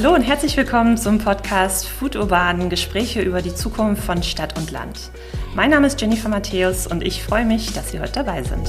Hallo 0.00 0.14
und 0.14 0.22
herzlich 0.22 0.56
willkommen 0.56 0.96
zum 0.96 1.18
Podcast 1.18 1.88
Food 1.88 2.14
Urban 2.14 2.70
Gespräche 2.70 3.20
über 3.20 3.42
die 3.42 3.52
Zukunft 3.52 4.04
von 4.04 4.22
Stadt 4.22 4.56
und 4.56 4.70
Land. 4.70 5.10
Mein 5.56 5.70
Name 5.70 5.88
ist 5.88 6.00
Jennifer 6.00 6.28
Matthäus 6.28 6.86
und 6.86 7.02
ich 7.02 7.24
freue 7.24 7.44
mich, 7.44 7.72
dass 7.72 7.90
Sie 7.90 7.98
heute 7.98 8.12
dabei 8.12 8.44
sind. 8.44 8.68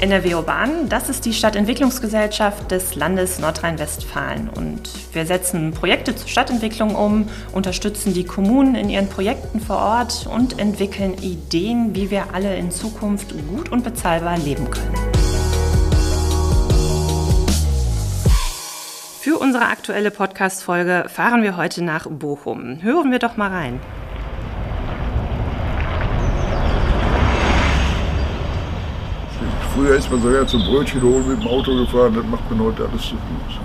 NRW 0.00 0.34
Urban, 0.34 0.88
das 0.88 1.08
ist 1.08 1.24
die 1.24 1.32
Stadtentwicklungsgesellschaft 1.32 2.70
des 2.70 2.94
Landes 2.94 3.40
Nordrhein-Westfalen. 3.40 4.50
Und 4.50 4.88
wir 5.12 5.26
setzen 5.26 5.72
Projekte 5.72 6.14
zur 6.14 6.28
Stadtentwicklung 6.28 6.94
um, 6.94 7.28
unterstützen 7.50 8.14
die 8.14 8.22
Kommunen 8.22 8.76
in 8.76 8.88
ihren 8.88 9.08
Projekten 9.08 9.58
vor 9.58 9.78
Ort 9.78 10.28
und 10.32 10.60
entwickeln 10.60 11.14
Ideen, 11.14 11.92
wie 11.96 12.12
wir 12.12 12.34
alle 12.34 12.56
in 12.56 12.70
Zukunft 12.70 13.34
gut 13.48 13.72
und 13.72 13.82
bezahlbar 13.82 14.38
leben 14.38 14.70
können. 14.70 15.09
Unsere 19.40 19.64
aktuelle 19.64 20.10
Podcast-Folge 20.10 21.06
fahren 21.08 21.42
wir 21.42 21.56
heute 21.56 21.82
nach 21.82 22.06
Bochum. 22.10 22.82
Hören 22.82 23.10
wir 23.10 23.18
doch 23.18 23.38
mal 23.38 23.48
rein. 23.48 23.80
Früher 29.74 29.96
ist 29.96 30.10
man 30.10 30.20
sogar 30.20 30.46
zum 30.46 30.62
Brötchen 30.64 31.00
holen 31.00 31.26
mit 31.26 31.42
dem 31.42 31.48
Auto 31.48 31.74
gefahren, 31.74 32.14
das 32.14 32.24
macht 32.26 32.50
man 32.50 32.60
heute 32.66 32.86
alles 32.86 33.02
zu 33.02 33.14
Fuß. 33.14 33.58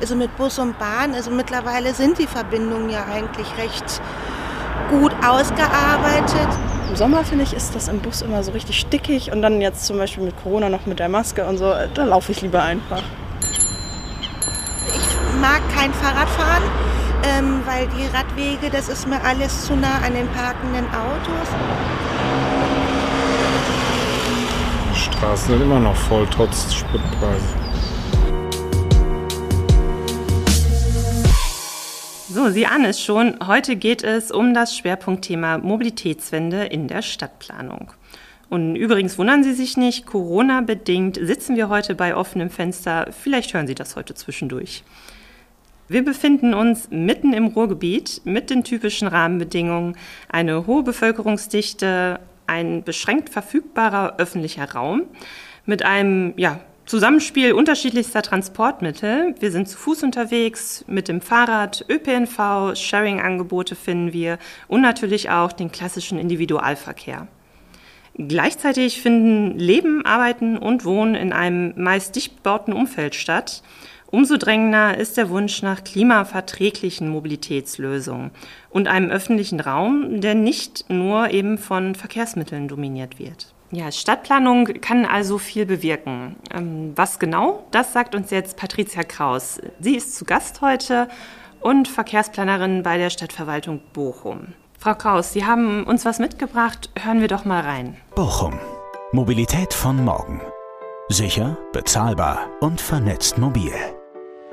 Also 0.00 0.16
mit 0.16 0.34
Bus 0.38 0.58
und 0.58 0.78
Bahn, 0.78 1.14
also 1.14 1.30
mittlerweile 1.30 1.92
sind 1.92 2.18
die 2.18 2.26
Verbindungen 2.26 2.88
ja 2.88 3.04
eigentlich 3.04 3.48
recht 3.58 4.00
gut 4.88 5.12
ausgearbeitet. 5.22 6.48
Im 6.88 6.96
Sommer 6.96 7.22
finde 7.24 7.44
ich, 7.44 7.52
ist 7.52 7.74
das 7.74 7.88
im 7.88 7.98
Bus 7.98 8.22
immer 8.22 8.42
so 8.42 8.52
richtig 8.52 8.78
stickig 8.80 9.30
und 9.30 9.42
dann 9.42 9.60
jetzt 9.60 9.84
zum 9.84 9.98
Beispiel 9.98 10.24
mit 10.24 10.42
Corona 10.42 10.70
noch 10.70 10.86
mit 10.86 11.00
der 11.00 11.10
Maske 11.10 11.44
und 11.44 11.58
so, 11.58 11.74
da 11.92 12.04
laufe 12.04 12.32
ich 12.32 12.40
lieber 12.40 12.62
einfach 12.62 13.02
mag 15.46 15.62
kein 15.72 15.94
Fahrradfahren, 15.94 16.64
ähm, 17.22 17.60
weil 17.66 17.86
die 17.86 18.04
Radwege, 18.06 18.68
das 18.68 18.88
ist 18.88 19.06
mir 19.06 19.22
alles 19.22 19.64
zu 19.64 19.76
nah 19.76 19.98
an 20.04 20.12
den 20.12 20.26
parkenden 20.30 20.84
Autos. 20.86 21.48
Die 24.90 24.98
Straßen 24.98 25.50
sind 25.50 25.62
immer 25.62 25.78
noch 25.78 25.94
voll, 25.94 26.26
trotz 26.32 26.74
Spritpreisen. 26.74 27.46
So, 32.28 32.50
Sie 32.50 32.66
ahnen 32.66 32.86
es 32.86 33.00
schon, 33.00 33.38
heute 33.46 33.76
geht 33.76 34.02
es 34.02 34.32
um 34.32 34.52
das 34.52 34.76
Schwerpunktthema 34.76 35.58
Mobilitätswende 35.58 36.64
in 36.64 36.88
der 36.88 37.02
Stadtplanung. 37.02 37.92
Und 38.48 38.74
übrigens 38.74 39.16
wundern 39.16 39.44
Sie 39.44 39.54
sich 39.54 39.76
nicht, 39.76 40.06
Corona-bedingt 40.06 41.20
sitzen 41.22 41.54
wir 41.54 41.68
heute 41.68 41.94
bei 41.94 42.16
offenem 42.16 42.50
Fenster. 42.50 43.12
Vielleicht 43.12 43.54
hören 43.54 43.68
Sie 43.68 43.76
das 43.76 43.94
heute 43.94 44.14
zwischendurch. 44.14 44.82
Wir 45.88 46.04
befinden 46.04 46.52
uns 46.52 46.90
mitten 46.90 47.32
im 47.32 47.46
Ruhrgebiet 47.46 48.22
mit 48.24 48.50
den 48.50 48.64
typischen 48.64 49.06
Rahmenbedingungen, 49.06 49.96
eine 50.28 50.66
hohe 50.66 50.82
Bevölkerungsdichte, 50.82 52.18
ein 52.48 52.82
beschränkt 52.82 53.30
verfügbarer 53.30 54.16
öffentlicher 54.18 54.72
Raum 54.72 55.02
mit 55.64 55.84
einem 55.84 56.34
ja, 56.36 56.58
Zusammenspiel 56.86 57.52
unterschiedlichster 57.52 58.22
Transportmittel. 58.22 59.34
Wir 59.38 59.52
sind 59.52 59.68
zu 59.68 59.76
Fuß 59.76 60.02
unterwegs, 60.02 60.84
mit 60.88 61.06
dem 61.06 61.20
Fahrrad, 61.20 61.84
ÖPNV, 61.88 62.76
Sharing-Angebote 62.76 63.76
finden 63.76 64.12
wir 64.12 64.38
und 64.66 64.80
natürlich 64.80 65.30
auch 65.30 65.52
den 65.52 65.70
klassischen 65.70 66.18
Individualverkehr. 66.18 67.28
Gleichzeitig 68.18 69.02
finden 69.02 69.58
Leben, 69.58 70.04
Arbeiten 70.06 70.56
und 70.56 70.84
Wohnen 70.84 71.14
in 71.14 71.32
einem 71.32 71.74
meist 71.76 72.16
dicht 72.16 72.36
bebauten 72.36 72.72
Umfeld 72.72 73.14
statt. 73.14 73.62
Umso 74.10 74.36
drängender 74.36 74.96
ist 74.96 75.16
der 75.16 75.30
Wunsch 75.30 75.62
nach 75.62 75.82
klimaverträglichen 75.82 77.08
Mobilitätslösungen 77.08 78.30
und 78.70 78.88
einem 78.88 79.10
öffentlichen 79.10 79.60
Raum, 79.60 80.20
der 80.20 80.34
nicht 80.34 80.88
nur 80.88 81.30
eben 81.30 81.58
von 81.58 81.94
Verkehrsmitteln 81.94 82.68
dominiert 82.68 83.18
wird. 83.18 83.52
Ja, 83.72 83.90
Stadtplanung 83.90 84.66
kann 84.80 85.04
also 85.04 85.38
viel 85.38 85.66
bewirken. 85.66 86.36
Ähm, 86.54 86.92
was 86.94 87.18
genau, 87.18 87.66
das 87.72 87.92
sagt 87.92 88.14
uns 88.14 88.30
jetzt 88.30 88.56
Patricia 88.56 89.02
Kraus. 89.02 89.60
Sie 89.80 89.96
ist 89.96 90.16
zu 90.16 90.24
Gast 90.24 90.60
heute 90.60 91.08
und 91.60 91.88
Verkehrsplanerin 91.88 92.84
bei 92.84 92.96
der 92.96 93.10
Stadtverwaltung 93.10 93.80
Bochum. 93.92 94.54
Frau 94.78 94.94
Kraus, 94.94 95.32
Sie 95.32 95.44
haben 95.44 95.82
uns 95.84 96.04
was 96.04 96.20
mitgebracht. 96.20 96.90
Hören 97.02 97.20
wir 97.20 97.28
doch 97.28 97.44
mal 97.44 97.62
rein. 97.62 97.96
Bochum. 98.14 98.58
Mobilität 99.12 99.74
von 99.74 100.04
morgen. 100.04 100.40
Sicher, 101.08 101.56
bezahlbar 101.72 102.50
und 102.60 102.80
vernetzt 102.80 103.38
mobil. 103.38 103.72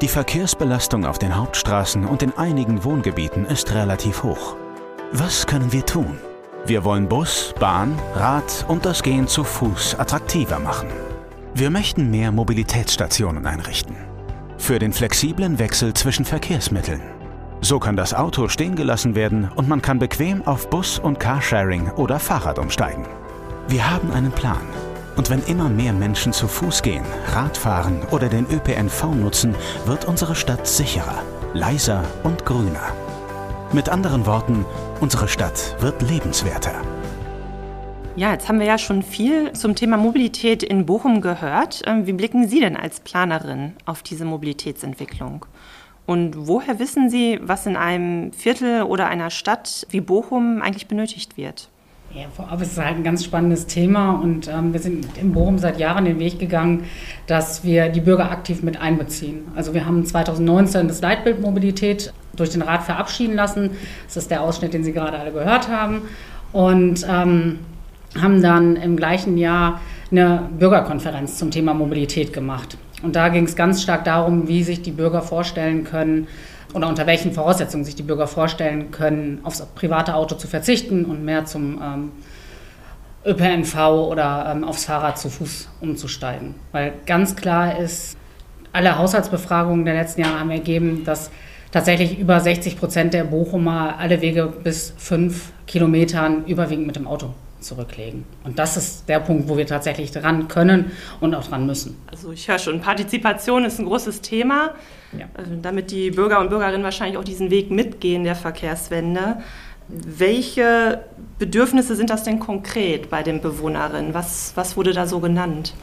Die 0.01 0.07
Verkehrsbelastung 0.07 1.05
auf 1.05 1.19
den 1.19 1.35
Hauptstraßen 1.35 2.05
und 2.05 2.23
in 2.23 2.35
einigen 2.35 2.83
Wohngebieten 2.83 3.45
ist 3.45 3.73
relativ 3.73 4.23
hoch. 4.23 4.55
Was 5.11 5.47
können 5.47 5.71
wir 5.71 5.85
tun? 5.85 6.17
Wir 6.65 6.83
wollen 6.83 7.07
Bus, 7.07 7.53
Bahn, 7.59 7.97
Rad 8.15 8.65
und 8.67 8.85
das 8.85 9.03
Gehen 9.03 9.27
zu 9.27 9.43
Fuß 9.43 9.99
attraktiver 9.99 10.59
machen. 10.59 10.89
Wir 11.53 11.69
möchten 11.69 12.09
mehr 12.09 12.31
Mobilitätsstationen 12.31 13.45
einrichten. 13.45 13.95
Für 14.57 14.79
den 14.79 14.91
flexiblen 14.91 15.59
Wechsel 15.59 15.93
zwischen 15.93 16.25
Verkehrsmitteln. 16.25 17.01
So 17.61 17.79
kann 17.79 17.95
das 17.95 18.13
Auto 18.13 18.49
stehen 18.49 18.75
gelassen 18.75 19.15
werden 19.15 19.49
und 19.55 19.69
man 19.69 19.81
kann 19.81 19.99
bequem 19.99 20.45
auf 20.45 20.69
Bus 20.69 20.99
und 20.99 21.19
Carsharing 21.19 21.91
oder 21.91 22.19
Fahrrad 22.19 22.59
umsteigen. 22.59 23.05
Wir 23.69 23.89
haben 23.89 24.11
einen 24.11 24.31
Plan 24.31 24.67
und 25.15 25.29
wenn 25.29 25.43
immer 25.43 25.69
mehr 25.69 25.93
Menschen 25.93 26.33
zu 26.33 26.47
Fuß 26.47 26.81
gehen, 26.81 27.05
Radfahren 27.33 28.01
oder 28.11 28.29
den 28.29 28.45
ÖPNV 28.49 29.15
nutzen, 29.15 29.55
wird 29.85 30.05
unsere 30.05 30.35
Stadt 30.35 30.67
sicherer, 30.67 31.21
leiser 31.53 32.03
und 32.23 32.45
grüner. 32.45 32.93
Mit 33.71 33.89
anderen 33.89 34.25
Worten, 34.25 34.65
unsere 34.99 35.27
Stadt 35.27 35.75
wird 35.79 36.01
lebenswerter. 36.01 36.81
Ja, 38.15 38.31
jetzt 38.31 38.47
haben 38.47 38.59
wir 38.59 38.67
ja 38.67 38.77
schon 38.77 39.01
viel 39.01 39.53
zum 39.53 39.73
Thema 39.73 39.97
Mobilität 39.97 40.61
in 40.61 40.85
Bochum 40.85 41.21
gehört. 41.21 41.81
Ähm, 41.87 42.05
wie 42.05 42.13
blicken 42.13 42.47
Sie 42.47 42.59
denn 42.59 42.77
als 42.77 42.99
Planerin 42.99 43.73
auf 43.85 44.03
diese 44.03 44.23
Mobilitätsentwicklung? 44.25 45.47
Und 46.05 46.47
woher 46.47 46.77
wissen 46.77 47.09
Sie, 47.09 47.39
was 47.41 47.65
in 47.65 47.75
einem 47.75 48.31
Viertel 48.31 48.83
oder 48.83 49.07
einer 49.07 49.31
Stadt 49.31 49.87
wie 49.89 50.01
Bochum 50.01 50.61
eigentlich 50.61 50.87
benötigt 50.87 51.37
wird? 51.37 51.69
Ja, 52.15 52.25
ist 52.61 52.73
es 52.73 52.77
halt 52.77 52.97
ein 52.97 53.03
ganz 53.03 53.23
spannendes 53.23 53.65
Thema 53.65 54.11
und 54.11 54.47
ähm, 54.47 54.71
wir 54.71 54.79
sind 54.79 55.17
in 55.17 55.31
Bochum 55.31 55.57
seit 55.57 55.79
Jahren 55.79 56.05
den 56.05 56.19
Weg 56.19 56.37
gegangen, 56.37 56.83
dass 57.25 57.63
wir 57.63 57.89
die 57.89 58.01
Bürger 58.01 58.29
aktiv 58.29 58.61
mit 58.61 58.79
einbeziehen. 58.79 59.45
Also 59.55 59.73
wir 59.73 59.87
haben 59.87 60.05
2019 60.05 60.87
das 60.87 61.01
Leitbild 61.01 61.41
Mobilität 61.41 62.13
durch 62.35 62.51
den 62.51 62.61
Rat 62.61 62.83
verabschieden 62.83 63.35
lassen. 63.35 63.71
Das 64.05 64.17
ist 64.17 64.29
der 64.29 64.43
Ausschnitt, 64.43 64.75
den 64.75 64.83
Sie 64.83 64.93
gerade 64.93 65.17
alle 65.17 65.31
gehört 65.31 65.69
haben. 65.69 66.03
Und 66.51 67.03
ähm, 67.09 67.59
haben 68.21 68.43
dann 68.43 68.75
im 68.75 68.95
gleichen 68.95 69.39
Jahr 69.39 69.81
eine 70.11 70.49
Bürgerkonferenz 70.59 71.39
zum 71.39 71.49
Thema 71.49 71.73
Mobilität 71.73 72.31
gemacht. 72.31 72.77
Und 73.01 73.15
da 73.15 73.29
ging 73.29 73.45
es 73.45 73.55
ganz 73.55 73.81
stark 73.81 74.05
darum, 74.05 74.47
wie 74.47 74.61
sich 74.61 74.83
die 74.83 74.91
Bürger 74.91 75.23
vorstellen 75.23 75.83
können, 75.83 76.27
oder 76.73 76.87
unter 76.87 77.05
welchen 77.07 77.33
Voraussetzungen 77.33 77.85
sich 77.85 77.95
die 77.95 78.03
Bürger 78.03 78.27
vorstellen 78.27 78.91
können, 78.91 79.39
aufs 79.43 79.65
private 79.75 80.15
Auto 80.15 80.35
zu 80.35 80.47
verzichten 80.47 81.05
und 81.05 81.23
mehr 81.23 81.45
zum 81.45 81.81
ähm, 81.81 82.11
ÖPNV 83.25 83.75
oder 84.09 84.51
ähm, 84.51 84.63
aufs 84.63 84.85
Fahrrad 84.85 85.17
zu 85.17 85.29
Fuß 85.29 85.69
umzusteigen. 85.81 86.55
Weil 86.71 86.93
ganz 87.05 87.35
klar 87.35 87.77
ist, 87.77 88.17
alle 88.71 88.97
Haushaltsbefragungen 88.97 89.85
der 89.85 89.93
letzten 89.93 90.21
Jahre 90.21 90.39
haben 90.39 90.51
ergeben, 90.51 91.03
dass 91.05 91.29
tatsächlich 91.71 92.19
über 92.19 92.39
60 92.39 92.79
Prozent 92.79 93.13
der 93.13 93.23
Bochumer 93.23 93.95
alle 93.99 94.21
Wege 94.21 94.51
bis 94.63 94.93
fünf 94.97 95.51
Kilometern 95.67 96.45
überwiegend 96.45 96.87
mit 96.87 96.95
dem 96.95 97.07
Auto 97.07 97.33
zurücklegen. 97.63 98.25
Und 98.43 98.59
das 98.59 98.77
ist 98.77 99.09
der 99.09 99.19
Punkt, 99.19 99.49
wo 99.49 99.57
wir 99.57 99.65
tatsächlich 99.65 100.11
dran 100.11 100.47
können 100.47 100.91
und 101.19 101.33
auch 101.35 101.47
dran 101.47 101.65
müssen. 101.65 101.97
Also 102.11 102.31
ich 102.31 102.47
höre 102.47 102.59
schon, 102.59 102.81
Partizipation 102.81 103.65
ist 103.65 103.79
ein 103.79 103.85
großes 103.85 104.21
Thema, 104.21 104.71
ja. 105.17 105.25
Also 105.35 105.51
damit 105.61 105.91
die 105.91 106.11
Bürger 106.11 106.39
und 106.39 106.49
Bürgerinnen 106.49 106.83
wahrscheinlich 106.83 107.17
auch 107.17 107.23
diesen 107.23 107.51
Weg 107.51 107.71
mitgehen 107.71 108.23
der 108.23 108.35
Verkehrswende. 108.35 109.37
Welche 109.87 111.03
Bedürfnisse 111.39 111.95
sind 111.95 112.09
das 112.09 112.23
denn 112.23 112.39
konkret 112.39 113.09
bei 113.09 113.21
den 113.21 113.41
Bewohnerinnen? 113.41 114.13
Was, 114.13 114.53
was 114.55 114.77
wurde 114.77 114.93
da 114.93 115.05
so 115.05 115.19
genannt? 115.19 115.73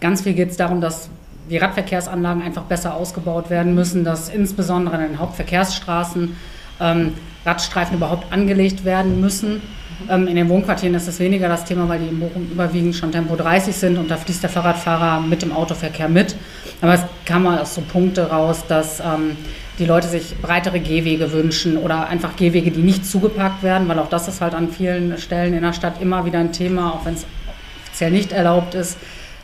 Ganz 0.00 0.22
viel 0.22 0.34
geht 0.34 0.50
es 0.50 0.56
darum, 0.56 0.80
dass 0.80 1.08
die 1.48 1.58
Radverkehrsanlagen 1.58 2.42
einfach 2.42 2.64
besser 2.64 2.94
ausgebaut 2.94 3.50
werden 3.50 3.74
müssen, 3.74 4.04
dass 4.04 4.28
insbesondere 4.28 4.96
an 4.96 5.02
den 5.02 5.18
Hauptverkehrsstraßen 5.18 6.36
ähm, 6.80 7.14
Radstreifen 7.44 7.96
überhaupt 7.96 8.32
angelegt 8.32 8.84
werden 8.84 9.20
müssen 9.20 9.62
ähm, 10.10 10.26
in 10.26 10.36
den 10.36 10.48
Wohnquartieren 10.48 10.94
ist 10.94 11.08
das 11.08 11.18
weniger 11.18 11.48
das 11.48 11.64
Thema, 11.64 11.88
weil 11.88 12.00
die 12.00 12.08
in 12.08 12.20
Bochum 12.20 12.48
überwiegend 12.50 12.94
schon 12.94 13.12
Tempo 13.12 13.36
30 13.36 13.74
sind 13.74 13.98
und 13.98 14.10
da 14.10 14.16
fließt 14.16 14.42
der 14.42 14.50
Fahrradfahrer 14.50 15.20
mit 15.20 15.42
dem 15.42 15.52
Autoverkehr 15.52 16.08
mit. 16.08 16.36
Aber 16.80 16.94
es 16.94 17.02
kam 17.24 17.44
mal 17.44 17.58
aus 17.58 17.74
so 17.74 17.80
Punkte 17.80 18.28
raus, 18.28 18.64
dass 18.68 19.00
ähm, 19.00 19.36
die 19.78 19.84
Leute 19.84 20.08
sich 20.08 20.36
breitere 20.40 20.80
Gehwege 20.80 21.32
wünschen 21.32 21.76
oder 21.76 22.08
einfach 22.08 22.36
Gehwege, 22.36 22.70
die 22.70 22.82
nicht 22.82 23.06
zugepackt 23.06 23.62
werden, 23.62 23.88
weil 23.88 23.98
auch 23.98 24.08
das 24.08 24.28
ist 24.28 24.40
halt 24.40 24.54
an 24.54 24.70
vielen 24.70 25.18
Stellen 25.18 25.54
in 25.54 25.62
der 25.62 25.72
Stadt 25.72 26.00
immer 26.00 26.24
wieder 26.24 26.38
ein 26.38 26.52
Thema, 26.52 26.92
auch 26.94 27.04
wenn 27.04 27.14
es 27.14 27.26
offiziell 27.86 28.10
nicht 28.10 28.32
erlaubt 28.32 28.74
ist, 28.74 28.98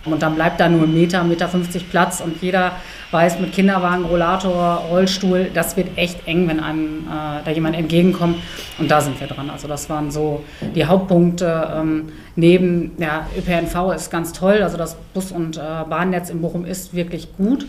Und 0.05 0.23
dann 0.23 0.35
bleibt 0.35 0.59
da 0.59 0.69
nur 0.69 0.83
ein 0.83 0.93
Meter, 0.93 1.23
Meter 1.23 1.49
50 1.49 1.91
Platz 1.91 2.21
und 2.21 2.43
jeder 2.43 2.73
weiß 3.13 3.39
mit 3.39 3.53
Kinderwagen, 3.53 4.05
Rollator, 4.05 4.85
Rollstuhl, 4.91 5.51
das 5.53 5.77
wird 5.77 5.97
echt 5.97 6.27
eng, 6.27 6.49
wenn 6.49 6.61
einem 6.61 7.07
äh, 7.07 7.45
da 7.45 7.51
jemand 7.53 7.77
entgegenkommt. 7.77 8.37
Und 8.79 8.91
da 8.91 9.01
sind 9.01 9.21
wir 9.21 9.27
dran. 9.27 9.51
Also 9.51 9.69
das 9.69 9.89
waren 9.91 10.11
so 10.11 10.43
die 10.75 10.85
Hauptpunkte. 10.87 11.73
Ähm, 11.77 12.09
neben, 12.35 12.93
ja, 12.99 13.27
ÖPNV 13.37 13.93
ist 13.95 14.11
ganz 14.11 14.33
toll, 14.33 14.63
also 14.63 14.77
das 14.77 14.97
Bus- 15.15 15.31
und 15.31 15.57
äh, 15.57 15.61
Bahnnetz 15.89 16.31
in 16.31 16.41
Bochum 16.41 16.65
ist 16.65 16.95
wirklich 16.95 17.29
gut. 17.37 17.67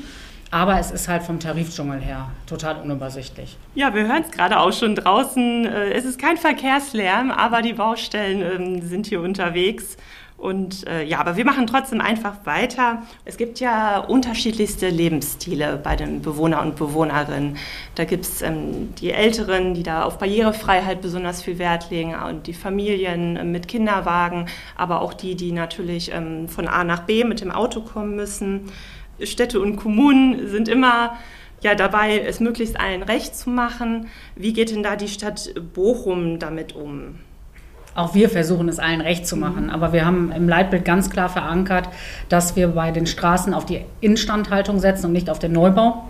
Aber 0.50 0.80
es 0.80 0.92
ist 0.92 1.08
halt 1.08 1.24
vom 1.24 1.40
Tarifdschungel 1.40 2.00
her 2.00 2.30
total 2.46 2.78
unübersichtlich. 2.84 3.58
Ja, 3.74 3.96
wir 3.96 4.08
hören 4.08 4.24
es 4.24 4.30
gerade 4.30 4.60
auch 4.60 4.72
schon 4.72 4.94
draußen. 4.96 5.66
Äh, 5.66 5.94
es 5.94 6.06
ist 6.06 6.20
kein 6.20 6.38
Verkehrslärm, 6.38 7.32
aber 7.32 7.62
die 7.64 7.74
Baustellen 7.74 8.42
ähm, 8.42 8.82
sind 8.88 9.08
hier 9.08 9.22
unterwegs. 9.22 9.98
Und 10.44 10.86
äh, 10.88 11.06
ja, 11.06 11.20
aber 11.20 11.38
wir 11.38 11.46
machen 11.46 11.68
trotzdem 11.68 12.02
einfach 12.02 12.46
weiter. 12.46 13.04
Es 13.24 13.38
gibt 13.38 13.62
ja 13.62 14.00
unterschiedlichste 14.00 14.90
Lebensstile 14.90 15.80
bei 15.82 15.96
den 15.96 16.22
Bewohner 16.22 16.62
und 16.62 16.76
Bewohnerinnen. 16.76 17.56
Da 17.96 18.04
gibt 18.04 18.26
es 18.26 18.42
ähm, 18.42 18.94
die 18.96 19.12
Älteren, 19.12 19.74
die 19.74 19.84
da 19.84 20.04
auf 20.04 20.18
Barrierefreiheit 20.18 21.02
besonders 21.02 21.42
viel 21.42 21.60
Wert 21.60 21.90
legen 21.92 22.14
und 22.14 22.46
die 22.46 22.54
Familien 22.54 23.38
äh, 23.38 23.46
mit 23.46 23.70
Kinderwagen, 23.70 24.48
aber 24.76 25.02
auch 25.02 25.14
die, 25.14 25.36
die 25.36 25.54
natürlich 25.54 26.12
ähm, 26.12 26.50
von 26.50 26.68
A 26.68 26.84
nach 26.84 27.04
B 27.04 27.24
mit 27.24 27.40
dem 27.40 27.52
Auto 27.52 27.80
kommen 27.80 28.18
müssen. 28.18 28.70
Städte 29.22 29.62
und 29.62 29.78
Kommunen 29.78 30.50
sind 30.50 30.68
immer 30.68 31.18
ja, 31.62 31.74
dabei, 31.74 32.20
es 32.20 32.42
möglichst 32.42 32.78
allen 32.78 33.04
recht 33.04 33.34
zu 33.34 33.50
machen. 33.50 34.08
Wie 34.36 34.52
geht 34.52 34.72
denn 34.72 34.84
da 34.84 34.98
die 34.98 35.08
Stadt 35.08 35.54
Bochum 35.74 36.38
damit 36.38 36.76
um? 36.76 37.20
Auch 37.96 38.16
wir 38.16 38.30
versuchen 38.30 38.70
es 38.70 38.80
allen 38.80 39.02
recht 39.02 39.28
zu 39.28 39.36
machen. 39.36 39.70
Aber 39.70 39.94
wir 39.94 40.06
haben 40.06 40.32
im 40.32 40.50
Leitbild 40.50 40.86
ganz 40.86 41.10
klar 41.10 41.30
verankert, 41.30 41.90
dass 42.30 42.56
wir 42.56 42.70
bei 42.70 42.92
den 42.92 43.06
Straßen 43.06 43.54
auf 43.54 43.66
die 43.66 43.82
Instandhaltung 44.02 44.80
setzen 44.80 45.08
und 45.08 45.14
nicht 45.14 45.30
auf 45.30 45.40
den 45.40 45.52
Neubau. 45.52 46.04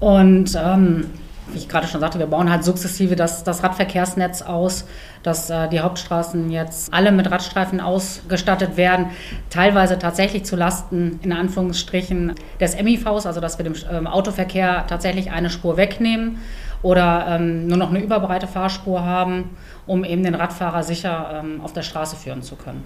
Und 0.00 0.58
ähm, 0.62 1.06
wie 1.48 1.58
ich 1.58 1.68
gerade 1.68 1.86
schon 1.86 2.00
sagte, 2.00 2.18
wir 2.18 2.26
bauen 2.26 2.50
halt 2.50 2.64
sukzessive 2.64 3.14
das, 3.14 3.44
das 3.44 3.62
Radverkehrsnetz 3.62 4.42
aus, 4.42 4.84
dass 5.22 5.48
äh, 5.48 5.68
die 5.68 5.80
Hauptstraßen 5.80 6.50
jetzt 6.50 6.92
alle 6.92 7.12
mit 7.12 7.30
Radstreifen 7.30 7.80
ausgestattet 7.80 8.76
werden, 8.76 9.06
teilweise 9.48 9.98
tatsächlich 9.98 10.44
zu 10.44 10.56
Lasten, 10.56 11.20
in 11.22 11.32
Anführungsstrichen, 11.32 12.34
des 12.60 12.80
MIVs, 12.80 13.26
also 13.26 13.40
dass 13.40 13.58
wir 13.58 13.64
dem 13.64 13.74
ähm, 13.90 14.06
Autoverkehr 14.06 14.86
tatsächlich 14.88 15.30
eine 15.30 15.50
Spur 15.50 15.76
wegnehmen 15.76 16.38
oder 16.82 17.26
ähm, 17.28 17.66
nur 17.66 17.76
noch 17.76 17.90
eine 17.90 18.00
überbreite 18.00 18.46
Fahrspur 18.46 19.04
haben, 19.04 19.56
um 19.86 20.04
eben 20.04 20.22
den 20.22 20.34
Radfahrer 20.34 20.82
sicher 20.82 21.42
ähm, 21.42 21.60
auf 21.62 21.72
der 21.72 21.82
Straße 21.82 22.16
führen 22.16 22.42
zu 22.42 22.56
können. 22.56 22.84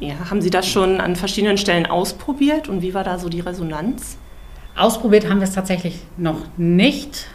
Ja, 0.00 0.14
haben 0.30 0.40
Sie 0.40 0.50
das 0.50 0.66
schon 0.66 1.00
an 1.00 1.14
verschiedenen 1.14 1.58
Stellen 1.58 1.86
ausprobiert 1.86 2.68
und 2.68 2.80
wie 2.82 2.94
war 2.94 3.04
da 3.04 3.18
so 3.18 3.28
die 3.28 3.40
Resonanz? 3.40 4.16
Ausprobiert 4.76 5.28
haben 5.28 5.40
wir 5.40 5.44
es 5.44 5.54
tatsächlich 5.54 6.00
noch 6.16 6.38
nicht. 6.56 7.26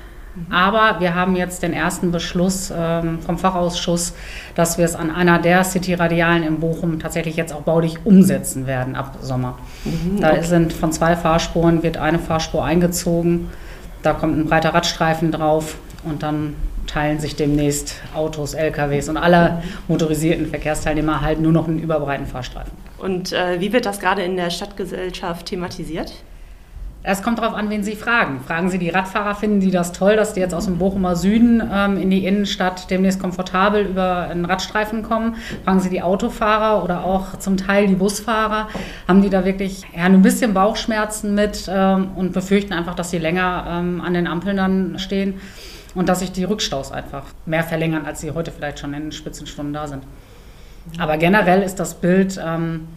Aber 0.49 0.99
wir 0.99 1.15
haben 1.15 1.35
jetzt 1.35 1.63
den 1.63 1.73
ersten 1.73 2.11
Beschluss 2.11 2.71
ähm, 2.75 3.19
vom 3.21 3.37
Fachausschuss, 3.37 4.13
dass 4.53 4.77
wir 4.77 4.85
es 4.85 4.95
an 4.95 5.09
einer 5.09 5.39
der 5.39 5.63
City-Radialen 5.63 6.43
in 6.43 6.59
Bochum 6.59 6.99
tatsächlich 6.99 7.37
jetzt 7.37 7.53
auch 7.53 7.61
baulich 7.61 7.99
umsetzen 8.05 8.67
werden 8.67 8.95
ab 8.95 9.17
Sommer. 9.21 9.57
Mhm, 9.85 10.19
da 10.19 10.43
sind 10.43 10.73
von 10.73 10.91
zwei 10.91 11.15
Fahrspuren, 11.15 11.83
wird 11.83 11.97
eine 11.97 12.19
Fahrspur 12.19 12.65
eingezogen, 12.65 13.49
da 14.05 14.13
kommt 14.13 14.37
ein 14.37 14.45
breiter 14.45 14.73
Radstreifen 14.73 15.31
drauf 15.31 15.77
und 16.03 16.23
dann 16.23 16.55
teilen 16.87 17.19
sich 17.19 17.35
demnächst 17.35 17.95
Autos, 18.13 18.53
LKWs 18.53 19.09
und 19.09 19.17
alle 19.17 19.63
motorisierten 19.87 20.47
Verkehrsteilnehmer 20.47 21.21
halt 21.21 21.39
nur 21.39 21.51
noch 21.51 21.67
einen 21.67 21.79
überbreiten 21.79 22.27
Fahrstreifen. 22.27 22.71
Und 22.99 23.33
äh, 23.33 23.59
wie 23.59 23.73
wird 23.73 23.85
das 23.85 23.99
gerade 23.99 24.21
in 24.21 24.35
der 24.37 24.51
Stadtgesellschaft 24.51 25.47
thematisiert? 25.47 26.13
Es 27.07 27.21
kommt 27.21 27.37
darauf 27.37 27.53
an, 27.53 27.69
wen 27.69 27.83
Sie 27.83 27.95
fragen. 27.95 28.41
Fragen 28.41 28.71
Sie 28.71 28.79
die 28.79 28.89
Radfahrer, 28.89 29.35
finden 29.35 29.59
die 29.59 29.69
das 29.69 29.91
toll, 29.91 30.15
dass 30.15 30.33
die 30.33 30.39
jetzt 30.39 30.55
aus 30.55 30.65
dem 30.65 30.79
Bochumer 30.79 31.15
Süden 31.15 31.61
ähm, 31.71 32.01
in 32.01 32.09
die 32.09 32.25
Innenstadt 32.25 32.89
demnächst 32.89 33.19
komfortabel 33.19 33.85
über 33.85 34.27
einen 34.27 34.43
Radstreifen 34.43 35.03
kommen? 35.03 35.35
Fragen 35.65 35.79
Sie 35.81 35.91
die 35.91 36.01
Autofahrer 36.01 36.83
oder 36.83 37.03
auch 37.03 37.37
zum 37.37 37.57
Teil 37.57 37.85
die 37.85 37.93
Busfahrer. 37.93 38.69
Haben 39.07 39.21
die 39.21 39.29
da 39.29 39.45
wirklich 39.45 39.83
ja, 39.95 40.05
ein 40.05 40.23
bisschen 40.23 40.55
Bauchschmerzen 40.55 41.35
mit 41.35 41.69
ähm, 41.69 42.09
und 42.15 42.33
befürchten 42.33 42.73
einfach, 42.73 42.95
dass 42.95 43.11
sie 43.11 43.19
länger 43.19 43.65
ähm, 43.69 44.01
an 44.01 44.15
den 44.15 44.25
Ampeln 44.25 44.57
dann 44.57 44.97
stehen 44.97 45.35
und 45.93 46.09
dass 46.09 46.21
sich 46.21 46.31
die 46.31 46.43
Rückstaus 46.43 46.91
einfach 46.91 47.25
mehr 47.45 47.63
verlängern, 47.63 48.07
als 48.07 48.21
sie 48.21 48.31
heute 48.31 48.51
vielleicht 48.51 48.79
schon 48.79 48.95
in 48.95 49.03
den 49.03 49.11
Spitzenstunden 49.11 49.75
da 49.75 49.85
sind. 49.85 50.03
Aber 50.97 51.17
generell 51.17 51.61
ist 51.61 51.79
das 51.79 51.93
Bild 51.93 52.41
ähm, 52.43 52.87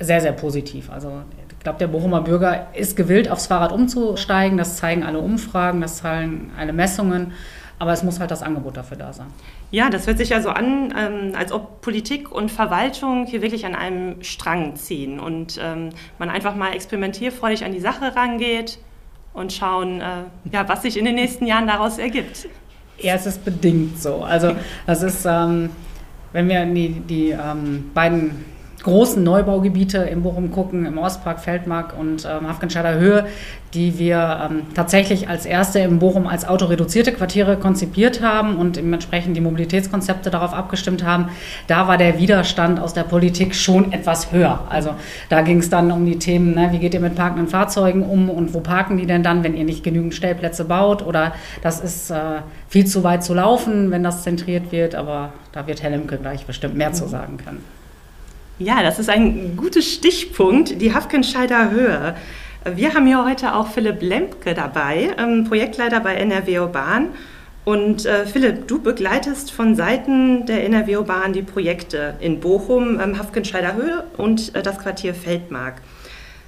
sehr, 0.00 0.20
sehr 0.20 0.32
positiv. 0.32 0.90
Also 0.90 1.22
glaube, 1.66 1.80
der 1.80 1.88
Bochumer 1.88 2.20
Bürger 2.20 2.68
ist 2.74 2.94
gewillt, 2.94 3.28
aufs 3.28 3.48
Fahrrad 3.48 3.72
umzusteigen. 3.72 4.56
Das 4.56 4.76
zeigen 4.76 5.02
alle 5.02 5.18
Umfragen, 5.18 5.80
das 5.80 5.96
zeigen 5.96 6.52
alle 6.56 6.72
Messungen. 6.72 7.32
Aber 7.80 7.92
es 7.92 8.04
muss 8.04 8.20
halt 8.20 8.30
das 8.30 8.44
Angebot 8.44 8.76
dafür 8.76 8.96
da 8.96 9.12
sein. 9.12 9.26
Ja, 9.72 9.90
das 9.90 10.06
hört 10.06 10.18
sich 10.18 10.28
ja 10.28 10.40
so 10.40 10.50
an, 10.50 10.94
ähm, 10.96 11.32
als 11.36 11.50
ob 11.50 11.80
Politik 11.80 12.30
und 12.30 12.52
Verwaltung 12.52 13.26
hier 13.26 13.42
wirklich 13.42 13.66
an 13.66 13.74
einem 13.74 14.22
Strang 14.22 14.76
ziehen 14.76 15.18
und 15.18 15.58
ähm, 15.60 15.90
man 16.20 16.30
einfach 16.30 16.54
mal 16.54 16.72
experimentierfreudig 16.72 17.64
an 17.64 17.72
die 17.72 17.80
Sache 17.80 18.14
rangeht 18.14 18.78
und 19.34 19.52
schauen, 19.52 20.00
äh, 20.00 20.22
ja, 20.52 20.68
was 20.68 20.82
sich 20.82 20.96
in 20.96 21.04
den 21.04 21.16
nächsten 21.16 21.46
Jahren 21.46 21.66
daraus 21.66 21.98
ergibt. 21.98 22.48
Ja, 22.98 23.14
es 23.14 23.26
ist 23.26 23.44
bedingt 23.44 24.00
so. 24.00 24.22
Also 24.22 24.54
das 24.86 25.02
ist, 25.02 25.26
ähm, 25.26 25.70
wenn 26.32 26.48
wir 26.48 26.64
die, 26.64 26.90
die 27.00 27.30
ähm, 27.30 27.90
beiden 27.92 28.55
großen 28.86 29.20
Neubaugebiete 29.22 29.98
im 29.98 30.22
Bochum 30.22 30.52
gucken, 30.52 30.86
im 30.86 30.96
Ostpark, 30.96 31.40
Feldmark 31.40 31.98
und 31.98 32.24
ähm, 32.24 32.48
Hafgenscheider 32.48 32.94
Höhe, 32.94 33.26
die 33.74 33.98
wir 33.98 34.48
ähm, 34.48 34.62
tatsächlich 34.74 35.28
als 35.28 35.44
erste 35.44 35.80
im 35.80 35.98
Bochum 35.98 36.28
als 36.28 36.46
autoreduzierte 36.46 37.10
Quartiere 37.12 37.56
konzipiert 37.56 38.22
haben 38.22 38.56
und 38.56 38.78
entsprechend 38.78 39.36
die 39.36 39.40
Mobilitätskonzepte 39.40 40.30
darauf 40.30 40.54
abgestimmt 40.54 41.02
haben, 41.04 41.30
da 41.66 41.88
war 41.88 41.98
der 41.98 42.20
Widerstand 42.20 42.78
aus 42.78 42.94
der 42.94 43.02
Politik 43.02 43.56
schon 43.56 43.92
etwas 43.92 44.30
höher. 44.30 44.60
Also 44.70 44.90
da 45.30 45.42
ging 45.42 45.58
es 45.58 45.68
dann 45.68 45.90
um 45.90 46.06
die 46.06 46.20
Themen, 46.20 46.54
ne, 46.54 46.68
wie 46.70 46.78
geht 46.78 46.94
ihr 46.94 47.00
mit 47.00 47.16
parkenden 47.16 47.48
Fahrzeugen 47.48 48.04
um 48.04 48.30
und 48.30 48.54
wo 48.54 48.60
parken 48.60 48.98
die 48.98 49.06
denn 49.06 49.24
dann, 49.24 49.42
wenn 49.42 49.56
ihr 49.56 49.64
nicht 49.64 49.82
genügend 49.82 50.14
Stellplätze 50.14 50.64
baut 50.64 51.04
oder 51.04 51.34
das 51.60 51.80
ist 51.80 52.10
äh, 52.10 52.14
viel 52.68 52.86
zu 52.86 53.02
weit 53.02 53.24
zu 53.24 53.34
laufen, 53.34 53.90
wenn 53.90 54.04
das 54.04 54.22
zentriert 54.22 54.70
wird, 54.70 54.94
aber 54.94 55.32
da 55.50 55.66
wird 55.66 55.82
Herr 55.82 55.90
Lemke 55.90 56.18
gleich 56.18 56.46
bestimmt 56.46 56.76
mehr 56.76 56.92
zu 56.92 57.08
sagen 57.08 57.36
können. 57.38 57.75
Ja, 58.58 58.82
das 58.82 58.98
ist 58.98 59.10
ein 59.10 59.54
guter 59.54 59.82
Stichpunkt, 59.82 60.80
die 60.80 60.94
Hafkenscheider 60.94 61.70
Höhe. 61.70 62.16
Wir 62.64 62.94
haben 62.94 63.06
hier 63.06 63.22
heute 63.22 63.54
auch 63.54 63.68
Philipp 63.68 64.00
Lemke 64.00 64.54
dabei, 64.54 65.10
ähm, 65.18 65.44
Projektleiter 65.44 66.00
bei 66.00 66.14
NRW 66.14 66.60
Urban. 66.60 67.08
Und 67.66 68.06
äh, 68.06 68.24
Philipp, 68.24 68.66
du 68.66 68.80
begleitest 68.80 69.52
von 69.52 69.76
Seiten 69.76 70.46
der 70.46 70.64
NRW 70.64 70.96
Urban 70.96 71.34
die 71.34 71.42
Projekte 71.42 72.14
in 72.20 72.40
Bochum, 72.40 72.98
ähm, 72.98 73.18
Hafkenscheider 73.18 73.74
Höhe 73.74 74.04
und 74.16 74.54
äh, 74.54 74.62
das 74.62 74.78
Quartier 74.78 75.12
Feldmark. 75.12 75.82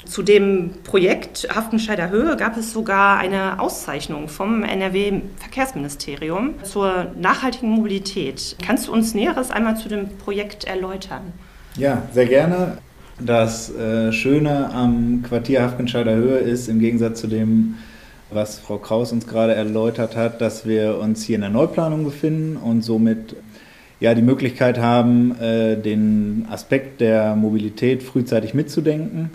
Zu 0.07 0.23
dem 0.23 0.71
Projekt 0.85 1.47
Hafkenscheider 1.55 2.09
Höhe 2.09 2.38
gab 2.38 2.57
es 2.57 2.73
sogar 2.73 3.19
eine 3.19 3.61
Auszeichnung 3.61 4.29
vom 4.29 4.62
NRW 4.62 5.21
Verkehrsministerium 5.37 6.55
zur 6.62 7.12
nachhaltigen 7.21 7.69
Mobilität. 7.69 8.57
Kannst 8.65 8.88
du 8.88 8.93
uns 8.93 9.12
Näheres 9.12 9.50
einmal 9.50 9.77
zu 9.77 9.91
dem 9.91 10.17
Projekt 10.17 10.65
erläutern? 10.65 11.35
Ja, 11.78 12.02
sehr 12.12 12.26
gerne. 12.26 12.78
Das 13.20 13.73
äh, 13.73 14.11
Schöne 14.11 14.70
am 14.75 15.23
Quartier 15.23 15.62
Hafkenscheider 15.62 16.16
Höhe 16.16 16.38
ist, 16.38 16.68
im 16.68 16.80
Gegensatz 16.80 17.20
zu 17.20 17.28
dem, 17.28 17.76
was 18.32 18.58
Frau 18.58 18.78
Kraus 18.78 19.12
uns 19.12 19.28
gerade 19.28 19.54
erläutert 19.54 20.16
hat, 20.16 20.40
dass 20.40 20.66
wir 20.66 20.99
uns 20.99 21.23
hier 21.23 21.37
in 21.37 21.42
der 21.42 21.50
Neuplanung 21.50 22.04
befinden 22.04 22.56
und 22.56 22.82
somit 22.82 23.37
ja, 24.00 24.14
die 24.14 24.23
Möglichkeit 24.23 24.80
haben, 24.80 25.40
äh, 25.40 25.76
den 25.76 26.49
Aspekt 26.50 27.00
der 27.00 27.37
Mobilität 27.37 28.02
frühzeitig 28.02 28.54
mitzudenken. 28.54 29.30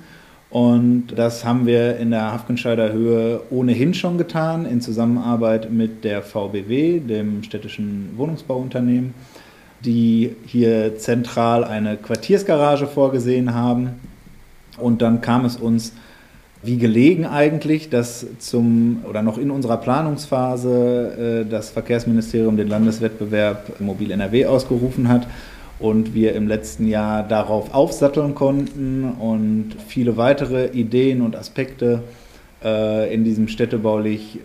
Und 0.49 1.13
das 1.15 1.45
haben 1.45 1.65
wir 1.65 1.95
in 1.95 2.11
der 2.11 2.33
Hafkenscheider 2.33 2.91
Höhe 2.91 3.39
ohnehin 3.51 3.93
schon 3.93 4.17
getan, 4.17 4.65
in 4.65 4.81
Zusammenarbeit 4.81 5.71
mit 5.71 6.03
der 6.03 6.21
VBW, 6.21 6.99
dem 6.99 7.41
städtischen 7.43 8.09
Wohnungsbauunternehmen 8.17 9.13
die 9.85 10.35
hier 10.45 10.97
zentral 10.97 11.63
eine 11.63 11.97
Quartiersgarage 11.97 12.87
vorgesehen 12.87 13.53
haben. 13.53 13.99
Und 14.77 15.01
dann 15.01 15.21
kam 15.21 15.45
es 15.45 15.57
uns 15.57 15.93
wie 16.63 16.77
gelegen 16.77 17.25
eigentlich, 17.25 17.89
dass 17.89 18.25
zum 18.39 19.03
oder 19.07 19.21
noch 19.21 19.37
in 19.37 19.51
unserer 19.51 19.77
Planungsphase 19.77 21.43
äh, 21.45 21.49
das 21.49 21.69
Verkehrsministerium 21.69 22.55
den 22.55 22.69
Landeswettbewerb 22.69 23.81
Mobil 23.81 24.11
NRW 24.11 24.45
ausgerufen 24.45 25.09
hat 25.09 25.27
und 25.79 26.13
wir 26.13 26.33
im 26.35 26.47
letzten 26.47 26.87
Jahr 26.87 27.23
darauf 27.23 27.73
aufsatteln 27.73 28.33
konnten 28.33 29.03
und 29.03 29.75
viele 29.87 30.15
weitere 30.15 30.67
Ideen 30.67 31.21
und 31.21 31.35
Aspekte 31.35 32.03
äh, 32.63 33.13
in 33.13 33.25
diesem 33.25 33.49
städtebaulich 33.49 34.39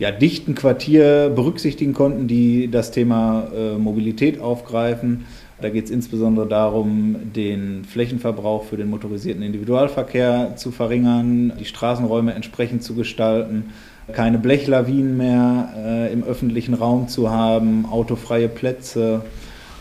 ja, 0.00 0.10
dichten 0.10 0.54
Quartier 0.54 1.30
berücksichtigen 1.32 1.92
konnten, 1.92 2.26
die 2.26 2.70
das 2.70 2.90
Thema 2.90 3.48
äh, 3.54 3.76
Mobilität 3.76 4.40
aufgreifen. 4.40 5.26
Da 5.60 5.68
geht 5.68 5.84
es 5.84 5.90
insbesondere 5.90 6.48
darum, 6.48 7.16
den 7.36 7.84
Flächenverbrauch 7.84 8.64
für 8.64 8.78
den 8.78 8.88
motorisierten 8.88 9.42
Individualverkehr 9.42 10.56
zu 10.56 10.70
verringern, 10.70 11.52
die 11.60 11.66
Straßenräume 11.66 12.32
entsprechend 12.32 12.82
zu 12.82 12.94
gestalten, 12.94 13.74
keine 14.10 14.38
Blechlawinen 14.38 15.18
mehr 15.18 15.74
äh, 15.76 16.12
im 16.12 16.24
öffentlichen 16.24 16.72
Raum 16.72 17.08
zu 17.08 17.30
haben, 17.30 17.84
autofreie 17.84 18.48
Plätze 18.48 19.20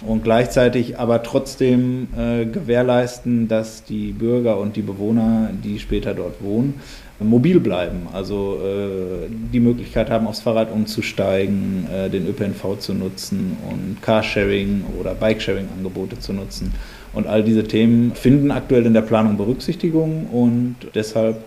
und 0.01 0.25
gleichzeitig 0.25 0.99
aber 0.99 1.23
trotzdem 1.23 2.09
äh, 2.17 2.45
gewährleisten, 2.45 3.47
dass 3.47 3.85
die 3.85 4.11
Bürger 4.11 4.57
und 4.57 4.75
die 4.75 4.81
Bewohner, 4.81 5.49
die 5.63 5.79
später 5.79 6.13
dort 6.13 6.43
wohnen, 6.43 6.73
mobil 7.19 7.59
bleiben, 7.59 8.07
also 8.13 8.59
äh, 8.63 9.27
die 9.29 9.59
Möglichkeit 9.59 10.09
haben, 10.09 10.27
aufs 10.27 10.39
Fahrrad 10.39 10.71
umzusteigen, 10.71 11.88
äh, 11.91 12.09
den 12.09 12.27
ÖPNV 12.27 12.79
zu 12.79 12.93
nutzen 12.93 13.57
und 13.69 14.01
Carsharing 14.01 14.85
oder 14.99 15.15
Bikesharing-Angebote 15.15 16.19
zu 16.19 16.33
nutzen. 16.33 16.73
Und 17.13 17.27
all 17.27 17.43
diese 17.43 17.63
Themen 17.63 18.13
finden 18.15 18.51
aktuell 18.51 18.85
in 18.85 18.93
der 18.93 19.01
Planung 19.01 19.35
Berücksichtigung 19.35 20.27
und 20.27 20.75
deshalb 20.95 21.43